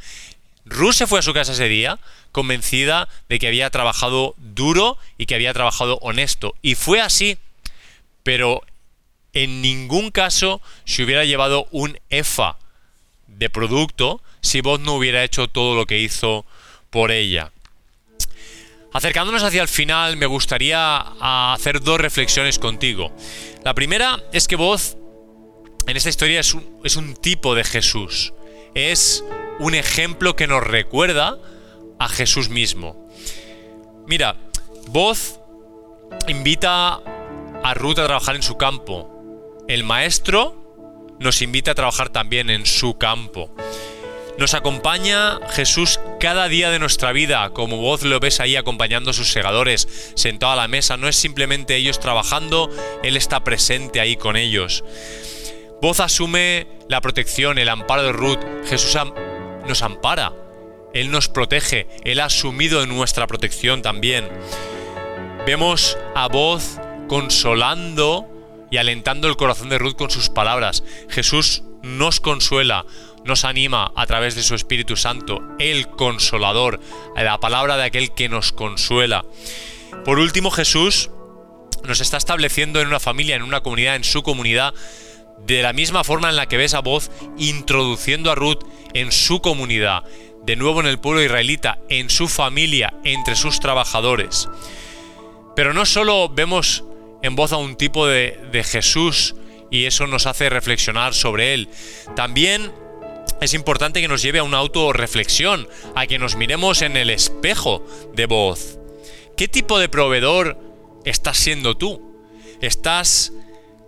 Ruth 0.64 0.94
se 0.94 1.06
fue 1.06 1.18
a 1.18 1.22
su 1.22 1.32
casa 1.32 1.52
ese 1.52 1.68
día 1.68 1.98
convencida 2.32 3.08
de 3.28 3.38
que 3.38 3.48
había 3.48 3.70
trabajado 3.70 4.34
duro 4.36 4.98
y 5.16 5.26
que 5.26 5.34
había 5.34 5.54
trabajado 5.54 5.98
honesto. 6.02 6.54
Y 6.62 6.74
fue 6.74 7.00
así, 7.00 7.38
pero 8.22 8.62
en 9.32 9.62
ningún 9.62 10.10
caso 10.10 10.60
se 10.84 11.02
hubiera 11.02 11.24
llevado 11.24 11.66
un 11.70 11.98
EFA 12.10 12.56
de 13.26 13.50
producto 13.50 14.20
si 14.40 14.60
vos 14.60 14.80
no 14.80 14.94
hubiera 14.94 15.24
hecho 15.24 15.48
todo 15.48 15.74
lo 15.74 15.86
que 15.86 16.00
hizo 16.00 16.44
por 16.90 17.10
ella. 17.10 17.52
Acercándonos 18.92 19.42
hacia 19.42 19.62
el 19.62 19.68
final, 19.68 20.16
me 20.16 20.26
gustaría 20.26 20.96
hacer 21.52 21.80
dos 21.80 22.00
reflexiones 22.00 22.58
contigo. 22.58 23.12
La 23.64 23.74
primera 23.74 24.22
es 24.32 24.48
que 24.48 24.56
vos 24.56 24.96
en 25.86 25.96
esta 25.96 26.08
historia 26.08 26.40
es 26.40 26.54
un, 26.54 26.80
es 26.84 26.96
un 26.96 27.14
tipo 27.14 27.54
de 27.54 27.64
Jesús. 27.64 28.32
Es 28.74 29.24
un 29.58 29.74
ejemplo 29.74 30.36
que 30.36 30.46
nos 30.46 30.62
recuerda 30.62 31.38
a 31.98 32.08
Jesús 32.08 32.48
mismo. 32.48 33.08
Mira, 34.06 34.36
voz 34.88 35.40
invita 36.28 37.00
a 37.62 37.74
Ruth 37.74 37.98
a 37.98 38.06
trabajar 38.06 38.36
en 38.36 38.42
su 38.42 38.56
campo. 38.56 39.64
El 39.68 39.84
maestro 39.84 41.16
nos 41.20 41.42
invita 41.42 41.72
a 41.72 41.74
trabajar 41.74 42.10
también 42.10 42.50
en 42.50 42.66
su 42.66 42.96
campo. 42.96 43.54
Nos 44.38 44.54
acompaña 44.54 45.40
Jesús 45.50 45.98
cada 46.20 46.46
día 46.46 46.70
de 46.70 46.78
nuestra 46.78 47.10
vida, 47.10 47.50
como 47.50 47.78
vos 47.78 48.02
lo 48.02 48.20
ves 48.20 48.38
ahí 48.38 48.54
acompañando 48.54 49.10
a 49.10 49.14
sus 49.14 49.32
segadores, 49.32 50.12
sentado 50.14 50.52
a 50.52 50.56
la 50.56 50.68
mesa. 50.68 50.96
No 50.96 51.08
es 51.08 51.16
simplemente 51.16 51.74
ellos 51.74 51.98
trabajando, 51.98 52.70
Él 53.02 53.16
está 53.16 53.42
presente 53.42 54.00
ahí 54.00 54.14
con 54.14 54.36
ellos. 54.36 54.84
Voz 55.82 55.98
asume 55.98 56.68
la 56.88 57.00
protección, 57.00 57.58
el 57.58 57.68
amparo 57.68 58.04
de 58.04 58.12
Ruth. 58.12 58.38
Jesús 58.68 58.96
nos 59.66 59.82
ampara, 59.82 60.32
Él 60.94 61.10
nos 61.10 61.28
protege, 61.28 61.88
Él 62.04 62.20
ha 62.20 62.26
asumido 62.26 62.86
nuestra 62.86 63.26
protección 63.26 63.82
también. 63.82 64.28
Vemos 65.46 65.98
a 66.14 66.28
voz 66.28 66.78
consolando 67.08 68.28
y 68.70 68.76
alentando 68.76 69.26
el 69.26 69.36
corazón 69.36 69.68
de 69.68 69.78
Ruth 69.78 69.96
con 69.96 70.10
sus 70.10 70.30
palabras. 70.30 70.84
Jesús 71.08 71.64
nos 71.82 72.20
consuela, 72.20 72.84
nos 73.28 73.44
anima 73.44 73.92
a 73.94 74.06
través 74.06 74.34
de 74.34 74.42
su 74.42 74.56
Espíritu 74.56 74.96
Santo, 74.96 75.40
el 75.60 75.88
consolador, 75.88 76.80
la 77.14 77.38
palabra 77.38 77.76
de 77.76 77.84
aquel 77.84 78.12
que 78.14 78.28
nos 78.28 78.50
consuela. 78.50 79.24
Por 80.04 80.18
último, 80.18 80.50
Jesús 80.50 81.10
nos 81.84 82.00
está 82.00 82.16
estableciendo 82.16 82.80
en 82.80 82.88
una 82.88 82.98
familia, 82.98 83.36
en 83.36 83.42
una 83.42 83.60
comunidad, 83.60 83.94
en 83.96 84.04
su 84.04 84.22
comunidad, 84.22 84.74
de 85.46 85.62
la 85.62 85.72
misma 85.72 86.02
forma 86.02 86.30
en 86.30 86.36
la 86.36 86.46
que 86.46 86.56
ves 86.56 86.74
a 86.74 86.80
voz 86.80 87.10
introduciendo 87.36 88.32
a 88.32 88.34
Ruth 88.34 88.64
en 88.94 89.12
su 89.12 89.40
comunidad, 89.40 90.02
de 90.44 90.56
nuevo 90.56 90.80
en 90.80 90.86
el 90.86 90.98
pueblo 90.98 91.22
israelita, 91.22 91.78
en 91.88 92.10
su 92.10 92.28
familia, 92.28 92.94
entre 93.04 93.36
sus 93.36 93.60
trabajadores. 93.60 94.48
Pero 95.54 95.74
no 95.74 95.84
solo 95.84 96.28
vemos 96.30 96.82
en 97.22 97.36
voz 97.36 97.52
a 97.52 97.58
un 97.58 97.76
tipo 97.76 98.06
de, 98.06 98.40
de 98.50 98.64
Jesús 98.64 99.34
y 99.70 99.84
eso 99.84 100.06
nos 100.06 100.26
hace 100.26 100.48
reflexionar 100.48 101.12
sobre 101.12 101.52
él, 101.52 101.68
también 102.16 102.72
es 103.40 103.54
importante 103.54 104.00
que 104.00 104.08
nos 104.08 104.22
lleve 104.22 104.40
a 104.40 104.42
una 104.42 104.58
autorreflexión, 104.58 105.68
a 105.94 106.06
que 106.06 106.18
nos 106.18 106.36
miremos 106.36 106.82
en 106.82 106.96
el 106.96 107.10
espejo 107.10 107.86
de 108.14 108.26
voz. 108.26 108.78
¿Qué 109.36 109.46
tipo 109.46 109.78
de 109.78 109.88
proveedor 109.88 110.58
estás 111.04 111.36
siendo 111.36 111.76
tú? 111.76 112.24
¿Estás 112.60 113.32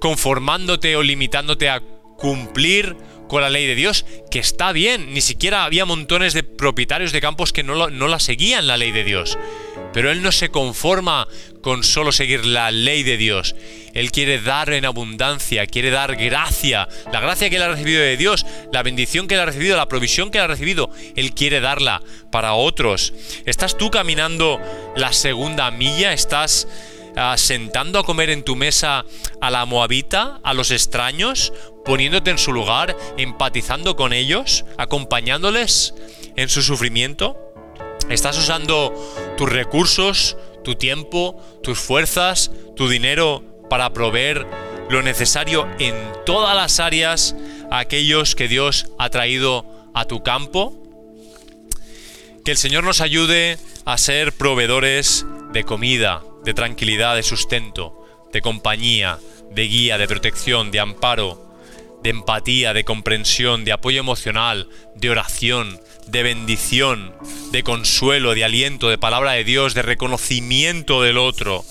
conformándote 0.00 0.94
o 0.96 1.02
limitándote 1.02 1.68
a 1.68 1.80
cumplir 2.16 2.96
con 3.28 3.42
la 3.42 3.50
ley 3.50 3.66
de 3.66 3.74
Dios? 3.74 4.06
Que 4.30 4.38
está 4.38 4.70
bien, 4.70 5.12
ni 5.12 5.20
siquiera 5.20 5.64
había 5.64 5.84
montones 5.84 6.34
de 6.34 6.44
propietarios 6.44 7.10
de 7.10 7.20
campos 7.20 7.52
que 7.52 7.64
no, 7.64 7.90
no 7.90 8.08
la 8.08 8.20
seguían 8.20 8.68
la 8.68 8.76
ley 8.76 8.92
de 8.92 9.02
Dios. 9.02 9.36
Pero 9.92 10.12
Él 10.12 10.22
no 10.22 10.30
se 10.30 10.50
conforma 10.50 11.26
con 11.62 11.84
solo 11.84 12.12
seguir 12.12 12.44
la 12.46 12.70
ley 12.70 13.02
de 13.02 13.16
Dios. 13.16 13.54
Él 13.94 14.10
quiere 14.12 14.40
dar 14.40 14.72
en 14.72 14.84
abundancia, 14.84 15.66
quiere 15.66 15.90
dar 15.90 16.16
gracia, 16.16 16.88
la 17.12 17.20
gracia 17.20 17.50
que 17.50 17.56
Él 17.56 17.62
ha 17.62 17.68
recibido 17.68 18.00
de 18.00 18.16
Dios, 18.16 18.46
la 18.72 18.82
bendición 18.82 19.26
que 19.26 19.34
Él 19.34 19.40
ha 19.40 19.46
recibido, 19.46 19.76
la 19.76 19.88
provisión 19.88 20.30
que 20.30 20.38
Él 20.38 20.44
ha 20.44 20.48
recibido. 20.48 20.90
Él 21.16 21.34
quiere 21.34 21.60
darla 21.60 22.02
para 22.30 22.54
otros. 22.54 23.12
¿Estás 23.46 23.76
tú 23.76 23.90
caminando 23.90 24.60
la 24.96 25.12
segunda 25.12 25.70
milla? 25.70 26.12
¿Estás 26.12 26.68
ah, 27.16 27.36
sentando 27.36 27.98
a 27.98 28.04
comer 28.04 28.30
en 28.30 28.44
tu 28.44 28.56
mesa 28.56 29.04
a 29.40 29.50
la 29.50 29.64
moabita, 29.64 30.40
a 30.42 30.54
los 30.54 30.70
extraños, 30.70 31.52
poniéndote 31.84 32.30
en 32.30 32.38
su 32.38 32.52
lugar, 32.52 32.96
empatizando 33.16 33.96
con 33.96 34.12
ellos, 34.12 34.64
acompañándoles 34.78 35.94
en 36.36 36.48
su 36.48 36.62
sufrimiento? 36.62 37.49
¿Estás 38.10 38.36
usando 38.36 38.92
tus 39.38 39.48
recursos, 39.48 40.36
tu 40.64 40.74
tiempo, 40.74 41.40
tus 41.62 41.78
fuerzas, 41.78 42.50
tu 42.74 42.88
dinero 42.88 43.44
para 43.70 43.92
proveer 43.92 44.48
lo 44.88 45.00
necesario 45.00 45.68
en 45.78 45.94
todas 46.26 46.56
las 46.56 46.80
áreas 46.80 47.36
a 47.70 47.78
aquellos 47.78 48.34
que 48.34 48.48
Dios 48.48 48.86
ha 48.98 49.10
traído 49.10 49.64
a 49.94 50.06
tu 50.06 50.24
campo? 50.24 50.74
Que 52.44 52.50
el 52.50 52.56
Señor 52.56 52.82
nos 52.82 53.00
ayude 53.00 53.58
a 53.84 53.96
ser 53.96 54.32
proveedores 54.32 55.24
de 55.52 55.62
comida, 55.62 56.24
de 56.44 56.52
tranquilidad, 56.52 57.14
de 57.14 57.22
sustento, 57.22 58.04
de 58.32 58.42
compañía, 58.42 59.20
de 59.52 59.62
guía, 59.68 59.98
de 59.98 60.08
protección, 60.08 60.72
de 60.72 60.80
amparo, 60.80 61.46
de 62.02 62.10
empatía, 62.10 62.72
de 62.74 62.82
comprensión, 62.82 63.64
de 63.64 63.70
apoyo 63.70 64.00
emocional, 64.00 64.68
de 64.96 65.10
oración, 65.10 65.80
de 66.10 66.22
bendición, 66.22 67.14
de 67.52 67.62
consuelo, 67.62 68.34
de 68.34 68.44
aliento, 68.44 68.88
de 68.88 68.98
palabra 68.98 69.32
de 69.32 69.44
Dios, 69.44 69.74
de 69.74 69.82
reconocimiento 69.82 71.02
del 71.02 71.18
otro, 71.18 71.64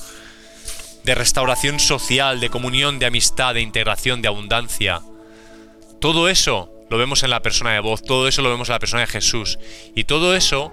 de 1.04 1.16
restauración 1.16 1.80
social, 1.80 2.40
de 2.40 2.50
comunión, 2.50 3.00
de 3.00 3.06
amistad, 3.06 3.54
de 3.54 3.62
integración, 3.62 4.22
de 4.22 4.28
abundancia. 4.28 5.02
Todo 6.00 6.30
eso 6.30 6.72
lo 6.90 6.98
vemos 6.98 7.24
en 7.24 7.30
la 7.30 7.42
persona 7.42 7.74
de 7.74 7.80
voz, 7.80 8.02
todo 8.02 8.28
eso 8.28 8.42
lo 8.42 8.50
vemos 8.50 8.70
en 8.70 8.74
la 8.74 8.80
persona 8.80 9.02
de 9.02 9.08
Jesús. 9.08 9.60
Y 9.96 10.06
todo 10.06 10.36
eso 10.36 10.72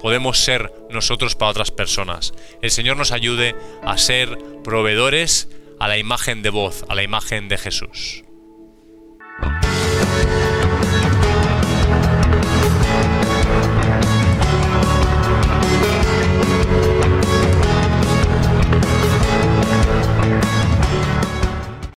podemos 0.00 0.38
ser 0.38 0.72
nosotros 0.90 1.34
para 1.34 1.50
otras 1.50 1.70
personas. 1.70 2.34
El 2.62 2.70
Señor 2.70 2.96
nos 2.96 3.12
ayude 3.12 3.56
a 3.82 3.96
ser 3.98 4.36
proveedores 4.62 5.48
a 5.80 5.88
la 5.88 5.98
imagen 5.98 6.42
de 6.42 6.50
voz, 6.50 6.84
a 6.88 6.94
la 6.94 7.02
imagen 7.02 7.48
de 7.48 7.58
Jesús. 7.58 8.24